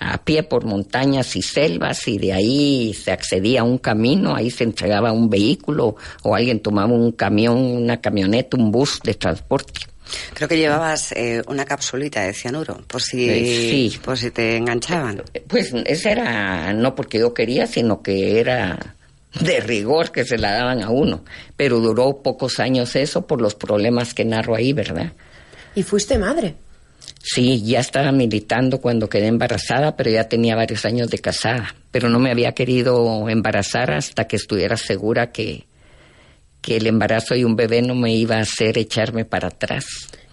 a 0.00 0.24
pie 0.24 0.42
por 0.42 0.64
montañas 0.64 1.36
y 1.36 1.42
selvas 1.42 2.08
y 2.08 2.16
de 2.16 2.32
ahí 2.32 2.94
se 2.94 3.12
accedía 3.12 3.60
a 3.60 3.64
un 3.64 3.76
camino, 3.76 4.34
ahí 4.34 4.50
se 4.50 4.64
entregaba 4.64 5.12
un 5.12 5.28
vehículo 5.28 5.96
o 6.22 6.34
alguien 6.34 6.60
tomaba 6.60 6.94
un 6.94 7.12
camión, 7.12 7.58
una 7.58 8.00
camioneta, 8.00 8.56
un 8.56 8.72
bus 8.72 9.00
de 9.04 9.14
transporte. 9.14 9.93
Creo 10.34 10.48
que 10.48 10.58
llevabas 10.58 11.12
eh, 11.12 11.42
una 11.46 11.64
capsulita 11.64 12.22
de 12.22 12.32
cianuro, 12.34 12.82
por 12.86 13.00
si, 13.02 13.28
Eh, 13.28 13.90
sí. 13.90 13.98
por 14.04 14.18
si 14.18 14.30
te 14.30 14.56
enganchaban. 14.56 15.22
Pues 15.48 15.72
esa 15.86 16.10
era 16.10 16.72
no 16.72 16.94
porque 16.94 17.18
yo 17.18 17.32
quería, 17.34 17.66
sino 17.66 18.02
que 18.02 18.38
era 18.40 18.94
de 19.40 19.60
rigor 19.60 20.12
que 20.12 20.24
se 20.24 20.38
la 20.38 20.52
daban 20.52 20.82
a 20.82 20.90
uno. 20.90 21.24
Pero 21.56 21.80
duró 21.80 22.22
pocos 22.22 22.60
años 22.60 22.94
eso 22.96 23.26
por 23.26 23.40
los 23.40 23.54
problemas 23.54 24.14
que 24.14 24.24
narro 24.24 24.54
ahí, 24.54 24.72
¿verdad? 24.72 25.12
Y 25.74 25.82
fuiste 25.82 26.18
madre. 26.18 26.54
Sí, 27.22 27.62
ya 27.64 27.80
estaba 27.80 28.12
militando 28.12 28.80
cuando 28.80 29.08
quedé 29.08 29.26
embarazada, 29.28 29.96
pero 29.96 30.10
ya 30.10 30.28
tenía 30.28 30.54
varios 30.56 30.84
años 30.84 31.08
de 31.10 31.18
casada. 31.18 31.74
Pero 31.90 32.10
no 32.10 32.18
me 32.18 32.30
había 32.30 32.52
querido 32.52 33.28
embarazar 33.30 33.90
hasta 33.92 34.26
que 34.26 34.36
estuviera 34.36 34.76
segura 34.76 35.32
que, 35.32 35.64
que 36.64 36.76
el 36.78 36.86
embarazo 36.86 37.34
y 37.34 37.44
un 37.44 37.56
bebé 37.56 37.82
no 37.82 37.94
me 37.94 38.14
iba 38.14 38.36
a 38.36 38.40
hacer 38.40 38.78
echarme 38.78 39.24
para 39.24 39.48
atrás. 39.48 39.84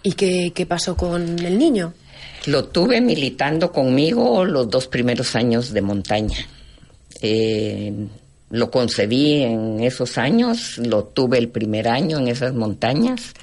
¿Y 0.04 0.14
qué, 0.14 0.52
qué 0.56 0.66
pasó 0.66 0.96
con 0.96 1.38
el 1.40 1.58
niño? 1.58 1.94
Lo 2.46 2.66
tuve 2.66 3.02
militando 3.02 3.72
conmigo 3.72 4.46
los 4.46 4.70
dos 4.70 4.88
primeros 4.88 5.36
años 5.36 5.74
de 5.74 5.82
montaña. 5.82 6.38
Eh, 7.22 7.94
lo 8.50 8.72
concebí 8.72 9.44
en 9.44 9.82
esos 9.82 10.18
años, 10.18 10.78
lo 10.78 11.04
tuve 11.06 11.38
el 11.38 11.50
primer 11.50 11.88
año 11.88 12.18
en 12.20 12.28
esas 12.28 12.54
montañas, 12.54 13.34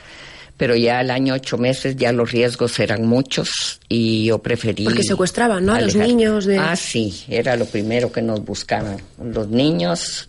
pero 0.57 0.75
ya 0.77 0.99
al 0.99 1.11
año 1.11 1.35
ocho 1.35 1.57
meses 1.57 1.97
ya 1.97 2.13
los 2.13 2.33
riesgos 2.33 2.79
eran 2.81 3.07
muchos 3.07 3.81
y 3.89 4.25
yo 4.27 4.39
preferí... 4.41 4.85
Porque 4.85 5.05
secuestraban, 5.05 5.65
¿no? 5.65 5.75
A 5.75 5.81
los 5.81 5.95
niños 5.95 6.45
de- 6.45 6.59
Ah, 6.59 6.75
sí, 6.77 7.23
era 7.29 7.57
lo 7.57 7.65
primero 7.67 8.11
que 8.13 8.21
nos 8.21 8.45
buscaban. 8.45 8.97
Los 9.23 9.49
niños, 9.49 10.29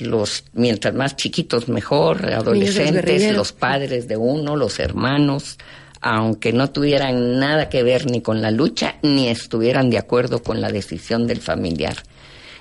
los 0.00 0.44
mientras 0.52 0.94
más 0.94 1.16
chiquitos 1.16 1.68
mejor, 1.68 2.32
adolescentes, 2.32 3.34
los 3.34 3.52
padres 3.52 4.08
de 4.08 4.16
uno, 4.16 4.56
los 4.56 4.78
hermanos, 4.78 5.58
aunque 6.00 6.52
no 6.52 6.70
tuvieran 6.70 7.38
nada 7.38 7.68
que 7.68 7.82
ver 7.82 8.10
ni 8.10 8.20
con 8.20 8.42
la 8.42 8.50
lucha, 8.50 8.96
ni 9.02 9.28
estuvieran 9.28 9.90
de 9.90 9.98
acuerdo 9.98 10.42
con 10.42 10.60
la 10.60 10.70
decisión 10.70 11.26
del 11.26 11.40
familiar. 11.40 12.02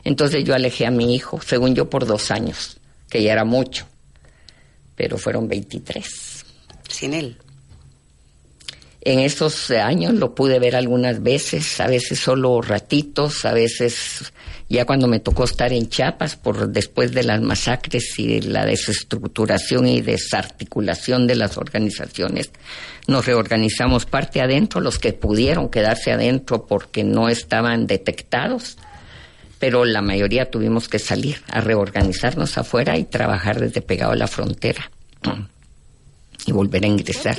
Entonces 0.03 0.43
yo 0.43 0.53
alejé 0.53 0.85
a 0.85 0.91
mi 0.91 1.15
hijo, 1.15 1.41
según 1.41 1.75
yo, 1.75 1.89
por 1.89 2.05
dos 2.05 2.31
años, 2.31 2.77
que 3.09 3.23
ya 3.23 3.33
era 3.33 3.45
mucho, 3.45 3.85
pero 4.95 5.17
fueron 5.17 5.47
23. 5.47 6.45
Sin 6.87 7.13
él. 7.13 7.37
En 9.05 9.19
esos 9.19 9.69
años 9.71 10.13
lo 10.13 10.33
pude 10.33 10.59
ver 10.59 10.77
algunas 10.77 11.21
veces, 11.21 11.81
a 11.81 11.87
veces 11.87 12.19
solo 12.19 12.61
ratitos, 12.61 13.43
a 13.43 13.53
veces 13.53 14.31
ya 14.69 14.85
cuando 14.85 15.07
me 15.07 15.19
tocó 15.19 15.43
estar 15.43 15.73
en 15.73 15.89
Chiapas 15.89 16.37
por 16.37 16.69
después 16.69 17.11
de 17.11 17.23
las 17.23 17.41
masacres 17.41 18.17
y 18.17 18.39
la 18.39 18.65
desestructuración 18.65 19.87
y 19.87 19.99
desarticulación 19.99 21.27
de 21.27 21.35
las 21.35 21.57
organizaciones, 21.57 22.51
nos 23.05 23.25
reorganizamos 23.25 24.05
parte 24.05 24.39
adentro, 24.39 24.79
los 24.79 24.99
que 24.99 25.11
pudieron 25.11 25.69
quedarse 25.69 26.13
adentro 26.13 26.65
porque 26.65 27.03
no 27.03 27.27
estaban 27.27 27.87
detectados, 27.87 28.77
pero 29.59 29.83
la 29.83 30.01
mayoría 30.01 30.49
tuvimos 30.49 30.87
que 30.87 30.99
salir 30.99 31.41
a 31.49 31.59
reorganizarnos 31.59 32.57
afuera 32.57 32.97
y 32.97 33.03
trabajar 33.03 33.59
desde 33.59 33.81
pegado 33.81 34.13
a 34.13 34.15
la 34.15 34.27
frontera 34.27 34.89
y 36.45 36.53
volver 36.53 36.85
a 36.85 36.87
ingresar. 36.87 37.37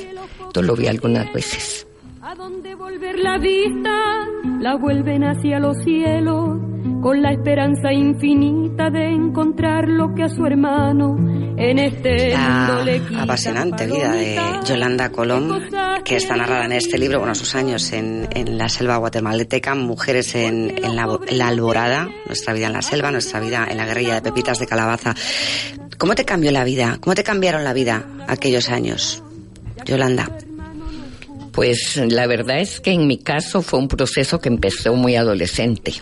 Esto 0.55 0.65
lo 0.65 0.73
vi 0.77 0.87
algunas 0.87 1.33
veces. 1.33 1.85
A 2.21 2.33
donde 2.33 2.75
volver 2.75 3.19
la 3.19 3.37
vista, 3.37 4.25
la 4.61 4.77
vuelven 4.77 5.25
hacia 5.25 5.59
los 5.59 5.75
cielos, 5.83 6.57
con 7.01 7.21
la 7.21 7.33
esperanza 7.33 7.91
infinita 7.91 8.89
de 8.89 9.05
encontrar 9.09 9.89
lo 9.89 10.15
que 10.15 10.23
a 10.23 10.29
su 10.29 10.45
hermano 10.45 11.17
en 11.57 11.77
este 11.77 12.29
La 12.29 12.85
apasionante 13.19 13.85
vida 13.85 14.13
de 14.13 14.39
Yolanda 14.65 15.11
Colom, 15.11 15.49
cosas 15.49 16.03
que 16.05 16.15
está 16.15 16.37
narrada 16.37 16.63
en 16.63 16.71
este 16.71 16.97
libro, 16.97 17.19
bueno, 17.19 17.35
sus 17.35 17.53
años 17.53 17.91
en, 17.91 18.29
en 18.31 18.57
la 18.57 18.69
selva 18.69 18.95
guatemalteca, 18.95 19.75
Mujeres 19.75 20.35
en, 20.35 20.73
en 20.81 20.95
la, 20.95 21.19
en 21.27 21.37
la 21.37 21.49
Alborada, 21.49 22.07
nuestra 22.27 22.53
vida 22.53 22.67
en 22.67 22.73
la 22.73 22.81
selva, 22.81 23.11
nuestra 23.11 23.41
vida 23.41 23.67
en 23.69 23.75
la 23.75 23.85
guerrilla 23.85 24.15
de 24.15 24.21
Pepitas 24.21 24.57
de 24.59 24.67
Calabaza. 24.67 25.15
¿Cómo 25.97 26.15
te 26.15 26.23
cambió 26.23 26.53
la 26.53 26.63
vida? 26.63 26.97
¿Cómo 27.01 27.13
te 27.13 27.25
cambiaron 27.25 27.65
la 27.65 27.73
vida 27.73 28.05
aquellos 28.29 28.69
años, 28.69 29.21
Yolanda? 29.85 30.29
Pues 31.55 31.95
la 31.95 32.27
verdad 32.27 32.59
es 32.59 32.81
que 32.81 32.91
en 32.91 33.07
mi 33.07 33.17
caso 33.17 33.61
fue 33.61 33.79
un 33.79 33.87
proceso 33.87 34.41
que 34.41 34.49
empezó 34.49 34.93
muy 34.93 35.15
adolescente. 35.15 35.93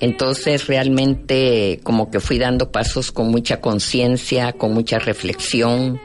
Entonces 0.00 0.66
realmente 0.66 1.78
como 1.84 2.10
que 2.10 2.18
fui 2.18 2.38
dando 2.38 2.72
pasos 2.72 3.12
con 3.12 3.30
mucha 3.30 3.60
conciencia, 3.60 4.52
con 4.52 4.74
mucha 4.74 4.98
reflexión, 4.98 6.00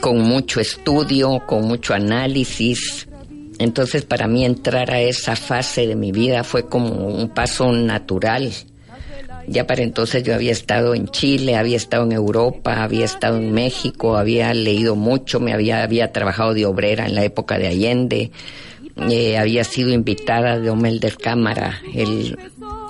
con 0.00 0.22
mucho 0.22 0.60
estudio, 0.60 1.42
con 1.46 1.66
mucho 1.66 1.92
análisis. 1.92 3.08
Entonces 3.58 4.06
para 4.06 4.26
mí 4.26 4.46
entrar 4.46 4.90
a 4.90 5.00
esa 5.02 5.36
fase 5.36 5.86
de 5.86 5.94
mi 5.94 6.12
vida 6.12 6.44
fue 6.44 6.66
como 6.66 7.08
un 7.08 7.28
paso 7.28 7.72
natural. 7.72 8.52
Ya 9.48 9.66
para 9.66 9.82
entonces 9.82 10.22
yo 10.22 10.34
había 10.34 10.52
estado 10.52 10.94
en 10.94 11.08
Chile, 11.08 11.56
había 11.56 11.76
estado 11.76 12.04
en 12.04 12.12
Europa, 12.12 12.82
había 12.82 13.04
estado 13.04 13.38
en 13.38 13.52
México, 13.52 14.16
había 14.16 14.54
leído 14.54 14.94
mucho, 14.94 15.40
me 15.40 15.52
había, 15.52 15.82
había 15.82 16.12
trabajado 16.12 16.54
de 16.54 16.64
obrera 16.64 17.06
en 17.06 17.14
la 17.14 17.24
época 17.24 17.58
de 17.58 17.66
Allende, 17.66 18.30
eh, 19.10 19.38
había 19.38 19.64
sido 19.64 19.90
invitada 19.90 20.58
de 20.58 20.70
Omelder 20.70 21.16
Cámara, 21.16 21.80
el 21.94 22.38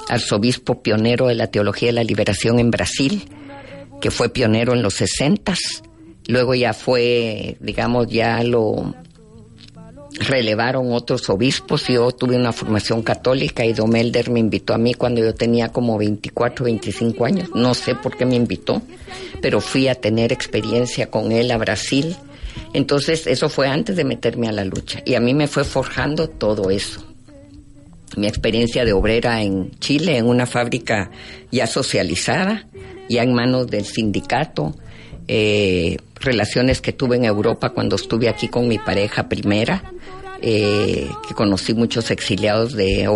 arzobispo 0.09 0.83
pionero 0.83 1.29
de 1.29 1.37
la 1.37 1.47
teología 1.47 1.89
de 1.89 1.95
la 1.95 2.05
liberación 2.05 2.59
en 2.59 2.71
Brasil, 2.71 3.29
que 4.01 4.11
fue 4.11 4.29
pionero 4.29 4.75
en 4.75 4.83
los 4.83 4.95
sesentas. 4.95 5.83
Luego 6.27 6.55
ya 6.55 6.73
fue, 6.73 7.57
digamos, 7.61 8.09
ya 8.09 8.43
lo 8.43 8.95
relevaron 10.19 10.93
otros 10.93 11.29
obispos. 11.31 11.87
Yo 11.89 12.11
tuve 12.13 12.37
una 12.37 12.53
formación 12.53 13.03
católica 13.03 13.65
y 13.65 13.73
Domelder 13.73 14.31
me 14.31 14.41
invitó 14.41 14.75
a 14.75 14.79
mí 14.79 14.95
cuando 14.95 15.23
yo 15.23 15.35
tenía 15.35 15.71
como 15.71 15.99
24, 15.99 16.65
25 16.65 17.25
años. 17.25 17.51
No 17.55 17.75
sé 17.75 17.95
por 17.95 18.17
qué 18.17 18.27
me 18.27 18.37
invitó, 18.37 18.83
pero 19.41 19.61
fui 19.61 19.89
a 19.89 19.95
tener 19.95 20.33
experiencia 20.33 21.11
con 21.11 21.33
él 21.33 21.51
a 21.51 21.59
Brasil. 21.59 22.17
Entonces, 22.75 23.27
eso 23.27 23.49
fue 23.49 23.69
antes 23.69 23.97
de 23.97 24.05
meterme 24.05 24.49
a 24.49 24.53
la 24.53 24.65
lucha. 24.65 25.03
Y 25.05 25.15
a 25.15 25.21
mí 25.21 25.35
me 25.35 25.47
fue 25.47 25.65
forjando 25.65 26.29
todo 26.29 26.71
eso. 26.71 27.05
Mi 28.17 28.27
experiencia 28.27 28.85
de 28.85 28.93
obrera 28.93 29.43
en 29.43 29.71
Chile, 29.79 30.19
en 30.19 30.27
una 30.27 30.45
fábrica 30.45 31.11
ya 31.51 31.67
socializada, 31.67 32.67
ya 33.09 33.23
en 33.23 33.33
manos 33.33 33.69
del 33.69 33.87
sindicato, 33.87 34.75
eh, 35.29 35.97
relaciones 36.17 36.81
que 36.81 36.93
tuve 36.93 37.17
en 37.17 37.25
Europa 37.25 37.71
cuando 37.71 37.97
estuve 37.97 38.29
aquí 38.29 38.49
con 38.49 38.69
mi 38.69 38.79
pareja 38.79 39.29
primera, 39.29 39.93
eh, 40.41 41.09
que 41.27 41.35
conocí 41.35 41.75
muchos 41.75 42.11
exiliados 42.11 42.75
de 42.75 43.09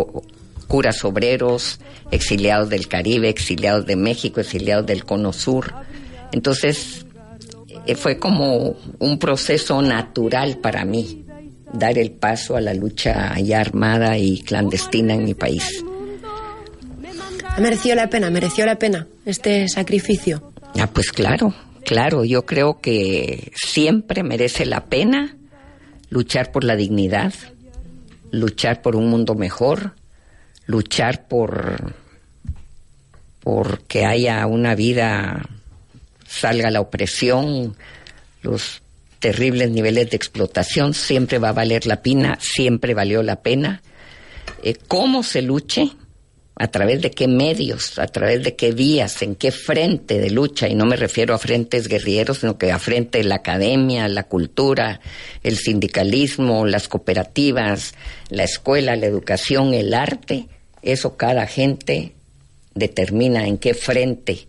curas 0.67 1.05
obreros, 1.05 1.81
exiliados 2.11 2.69
del 2.69 2.89
Caribe, 2.89 3.29
exiliados 3.29 3.87
de 3.87 3.97
México, 3.97 4.41
exiliados 4.41 4.87
del 4.87 5.05
Cono 5.05 5.33
Sur. 5.33 5.73
Entonces, 6.33 7.07
eh, 7.87 7.95
fue 7.95 8.19
como 8.19 8.77
un 8.99 9.19
proceso 9.19 9.81
natural 9.83 10.59
para 10.59 10.85
mí 10.85 11.25
dar 11.73 11.99
el 11.99 12.13
paso 12.13 12.57
a 12.57 12.61
la 12.61 12.75
lucha 12.75 13.39
ya 13.41 13.61
armada 13.61 14.19
y 14.19 14.41
clandestina 14.41 15.15
en 15.15 15.25
mi 15.25 15.35
país. 15.35 15.85
Mereció 17.59 17.95
la 17.95 18.09
pena, 18.09 18.31
mereció 18.31 18.67
la 18.67 18.79
pena 18.79 19.07
este 19.25 19.69
sacrificio. 19.69 20.53
Ah, 20.79 20.89
pues 20.93 21.11
claro, 21.11 21.55
claro, 21.87 22.25
yo 22.25 22.45
creo 22.45 22.81
que 22.81 23.53
siempre 23.55 24.23
merece 24.23 24.67
la 24.67 24.85
pena 24.85 25.37
luchar 26.11 26.53
por 26.53 26.65
la 26.65 26.77
dignidad, 26.77 27.33
luchar 28.31 28.83
por 28.83 28.97
un 28.97 29.09
mundo 29.09 29.35
mejor, 29.35 29.95
luchar 30.67 31.27
por 31.29 31.95
que 33.87 34.05
haya 34.05 34.45
una 34.47 34.75
vida, 34.75 35.49
salga 36.27 36.71
la 36.71 36.81
opresión, 36.81 37.77
los 38.43 38.83
terribles 39.21 39.71
niveles 39.71 40.11
de 40.11 40.17
explotación, 40.17 40.95
siempre 40.95 41.39
va 41.39 41.51
a 41.51 41.53
valer 41.53 41.87
la 41.87 42.03
pena, 42.03 42.39
siempre 42.41 42.95
valió 42.95 43.23
la 43.23 43.37
pena. 43.37 43.83
Eh, 44.63 44.77
¿Cómo 44.89 45.23
se 45.23 45.43
luche? 45.43 45.93
A 46.59 46.69
través 46.69 47.03
de 47.03 47.11
qué 47.11 47.29
medios, 47.29 47.99
a 47.99 48.07
través 48.07 48.43
de 48.43 48.57
qué 48.57 48.73
vías, 48.73 49.21
en 49.21 49.35
qué 49.35 49.53
frente 49.53 50.19
de 50.19 50.31
lucha, 50.31 50.69
y 50.69 50.75
no 50.75 50.87
me 50.87 50.97
refiero 50.97 51.35
a 51.35 51.39
frentes 51.39 51.87
guerrilleros, 51.87 52.39
sino 52.39 52.57
que 52.57 52.73
a 52.73 52.79
frente 52.79 53.19
de 53.19 53.25
la 53.25 53.37
academia, 53.37 54.09
la 54.09 54.23
cultura, 54.23 55.01
el 55.43 55.59
sindicalismo, 55.59 56.65
las 56.65 56.89
cooperativas, 56.89 57.93
la 58.31 58.45
escuela, 58.45 58.97
la 58.97 59.05
educación, 59.05 59.75
el 59.75 59.93
arte, 59.93 60.49
eso 60.81 61.19
cada 61.19 61.47
gente 61.47 62.15
determina 62.75 63.47
en 63.47 63.59
qué 63.59 63.75
frente 63.75 64.49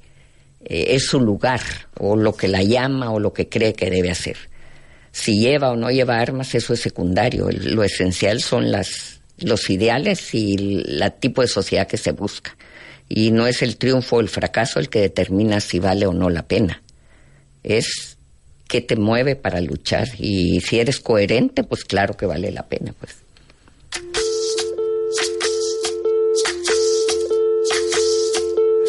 eh, 0.64 0.96
es 0.96 1.08
su 1.08 1.20
lugar, 1.20 1.62
o 2.00 2.16
lo 2.16 2.38
que 2.38 2.48
la 2.48 2.64
llama, 2.64 3.12
o 3.12 3.20
lo 3.20 3.34
que 3.34 3.50
cree 3.50 3.74
que 3.74 3.90
debe 3.90 4.12
hacer. 4.12 4.38
Si 5.12 5.40
lleva 5.40 5.72
o 5.72 5.76
no 5.76 5.92
lleva 5.92 6.20
armas, 6.20 6.56
eso 6.56 6.74
es 6.74 6.80
secundario. 6.80 7.50
Lo 7.52 7.84
esencial 7.84 8.42
son 8.42 8.72
las 8.72 9.17
los 9.40 9.70
ideales 9.70 10.34
y 10.34 10.56
el 10.56 11.14
tipo 11.20 11.42
de 11.42 11.48
sociedad 11.48 11.88
que 11.88 11.98
se 11.98 12.12
busca. 12.12 12.56
Y 13.10 13.32
no 13.32 13.48
es 13.48 13.62
el 13.62 13.78
triunfo 13.78 14.18
o 14.18 14.20
el 14.20 14.30
fracaso 14.30 14.80
el 14.80 14.90
que 14.90 15.00
determina 15.00 15.60
si 15.60 15.80
vale 15.80 16.06
o 16.06 16.14
no 16.14 16.30
la 16.30 16.44
pena. 16.44 16.82
Es 17.64 18.18
qué 18.68 18.82
te 18.82 18.96
mueve 18.96 19.36
para 19.36 19.62
luchar. 19.62 20.08
Y 20.18 20.62
si 20.62 20.80
eres 20.80 21.00
coherente, 21.00 21.64
pues 21.64 21.84
claro 21.84 22.16
que 22.18 22.26
vale 22.26 22.52
la 22.52 22.64
pena, 22.64 22.94
pues. 23.00 23.16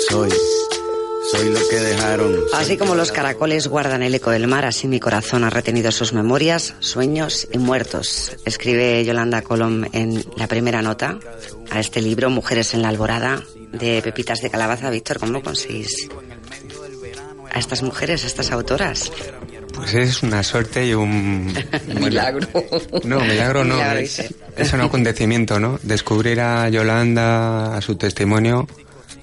Soy, 0.09 0.31
soy 1.31 1.51
lo 1.51 1.69
que 1.69 1.77
dejaron. 1.77 2.37
Así 2.55 2.77
como 2.77 2.95
los 2.95 3.13
caracoles 3.13 3.69
guardan 3.69 4.03
el 4.03 4.15
eco 4.15 4.31
del 4.31 4.47
mar, 4.47 4.65
así 4.65 4.89
mi 4.89 5.01
corazón 5.01 5.45
ha 5.45 5.51
retenido 5.51 5.93
sus 5.93 6.13
memorias, 6.13 6.75
sueños 6.81 7.49
y 7.53 7.59
muertos. 7.59 8.37
Escribe 8.45 9.05
Yolanda 9.05 9.43
Colom 9.43 9.85
en 9.93 10.25
la 10.37 10.47
primera 10.47 10.83
nota 10.83 11.19
a 11.71 11.81
este 11.81 12.01
libro, 12.01 12.31
Mujeres 12.31 12.75
en 12.75 12.83
la 12.83 12.89
Alborada, 12.89 13.43
de 13.73 14.01
Pepitas 14.03 14.41
de 14.41 14.51
Calabaza. 14.51 14.91
Víctor, 14.91 15.19
¿cómo 15.19 15.43
conseguís 15.43 16.09
a 17.51 17.59
estas 17.59 17.83
mujeres, 17.83 18.25
a 18.25 18.27
estas 18.27 18.51
autoras? 18.51 19.11
Pues 19.75 19.95
es 19.95 20.23
una 20.23 20.43
suerte 20.43 20.87
y 20.87 20.95
un... 20.95 21.55
Milagro. 22.01 22.49
No, 23.05 23.21
milagro 23.21 23.65
no. 23.65 23.75
Milagro, 23.75 24.01
es, 24.01 24.35
es 24.57 24.73
un 24.73 24.81
acontecimiento, 24.81 25.61
¿no? 25.61 25.79
Descubrir 25.83 26.41
a 26.41 26.69
Yolanda, 26.69 27.77
a 27.77 27.81
su 27.81 27.95
testimonio, 27.95 28.67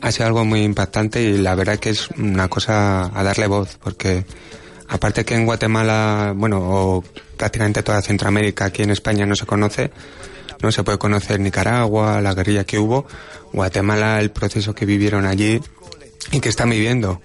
ha 0.02 0.12
sido 0.12 0.28
algo 0.28 0.46
muy 0.46 0.64
impactante 0.64 1.22
y 1.22 1.38
la 1.38 1.56
verdad 1.56 1.80
que 1.80 1.90
es 1.90 2.10
una 2.12 2.48
cosa 2.48 3.12
a 3.18 3.24
darle 3.24 3.48
voz, 3.48 3.78
porque 3.82 4.26
aparte 4.88 5.26
que 5.26 5.36
en 5.36 5.46
Guatemala, 5.46 6.34
bueno, 6.36 6.60
o 6.62 7.04
prácticamente 7.38 7.84
toda 7.84 8.02
Centroamérica, 8.02 8.66
aquí 8.66 8.84
en 8.84 8.92
España 8.92 9.26
no 9.26 9.36
se 9.36 9.46
conoce, 9.46 9.92
no 10.62 10.72
se 10.72 10.84
puede 10.84 10.98
conocer 10.98 11.40
Nicaragua, 11.40 12.22
la 12.22 12.34
guerrilla 12.34 12.64
que 12.64 12.80
hubo, 12.80 13.06
Guatemala, 13.52 14.20
el 14.20 14.32
proceso 14.32 14.74
que 14.74 14.86
vivieron 14.86 15.26
allí 15.26 15.62
y 16.32 16.40
que 16.40 16.50
están 16.50 16.70
viviendo. 16.70 17.22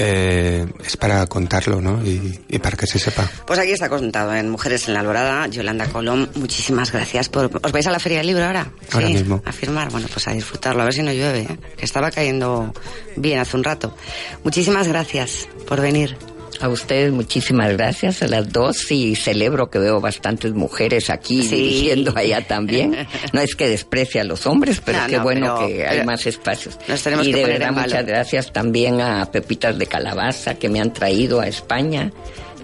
Eh, 0.00 0.64
es 0.84 0.96
para 0.96 1.26
contarlo, 1.26 1.80
¿no? 1.80 2.00
Y, 2.06 2.38
y 2.48 2.58
para 2.60 2.76
que 2.76 2.86
se 2.86 3.00
sepa. 3.00 3.28
Pues 3.46 3.58
aquí 3.58 3.72
está 3.72 3.88
contado 3.88 4.32
en 4.32 4.48
Mujeres 4.48 4.86
en 4.86 4.94
la 4.94 5.00
Alborada. 5.00 5.48
Yolanda 5.48 5.86
Colom, 5.88 6.28
muchísimas 6.36 6.92
gracias 6.92 7.28
por... 7.28 7.50
¿Os 7.60 7.72
vais 7.72 7.84
a 7.86 7.90
la 7.90 7.98
Feria 7.98 8.18
del 8.18 8.28
Libro 8.28 8.44
ahora? 8.44 8.70
Ahora 8.92 9.08
Sí, 9.08 9.14
mismo. 9.14 9.42
A 9.44 9.50
firmar. 9.52 9.90
Bueno, 9.90 10.06
pues 10.12 10.28
a 10.28 10.32
disfrutarlo. 10.32 10.82
A 10.82 10.84
ver 10.84 10.94
si 10.94 11.02
no 11.02 11.12
llueve, 11.12 11.40
¿eh? 11.40 11.58
que 11.76 11.84
estaba 11.84 12.12
cayendo 12.12 12.72
bien 13.16 13.40
hace 13.40 13.56
un 13.56 13.64
rato. 13.64 13.96
Muchísimas 14.44 14.86
gracias 14.86 15.48
por 15.66 15.80
venir. 15.80 16.16
A 16.60 16.68
ustedes 16.68 17.12
muchísimas 17.12 17.72
gracias, 17.72 18.20
a 18.22 18.26
las 18.28 18.52
dos, 18.52 18.90
y 18.90 19.14
celebro 19.14 19.70
que 19.70 19.78
veo 19.78 20.00
bastantes 20.00 20.52
mujeres 20.54 21.08
aquí 21.08 21.42
Sí. 21.42 21.54
dirigiendo 21.56 22.12
allá 22.16 22.40
también. 22.46 22.96
No 23.32 23.40
es 23.40 23.54
que 23.54 23.68
desprecie 23.68 24.20
a 24.20 24.24
los 24.24 24.44
hombres, 24.46 24.80
pero 24.84 24.98
No, 25.02 25.06
qué 25.06 25.16
no, 25.18 25.22
bueno 25.22 25.54
pero- 25.58 25.68
que 25.68 25.86
hay 25.86 26.04
más 26.04 26.26
espacios. 26.26 26.76
nos 26.88 27.02
tenemos 27.02 27.26
y 27.26 27.30
que 27.30 27.36
de 27.36 27.42
poner 27.42 27.58
verdad 27.60 27.72
muchas 27.84 28.06
gracias 28.06 28.52
también 28.52 29.00
a 29.00 29.30
Pepitas 29.30 29.78
de 29.78 29.86
Calabaza 29.86 30.54
que 30.56 30.68
me 30.68 30.80
han 30.80 30.92
traído 30.92 31.40
a 31.40 31.46
España 31.46 32.10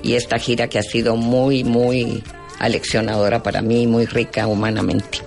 y 0.02 0.14
esta 0.14 0.38
gira 0.38 0.68
que 0.68 0.78
ha 0.78 0.83
sido 0.83 1.16
muy, 1.16 1.62
muy 1.64 2.22
aleccionadora 2.59 3.42
para 3.42 3.62
mí, 3.62 3.87
muy 3.87 4.07
rica 4.07 4.46
humanamente. 4.46 5.18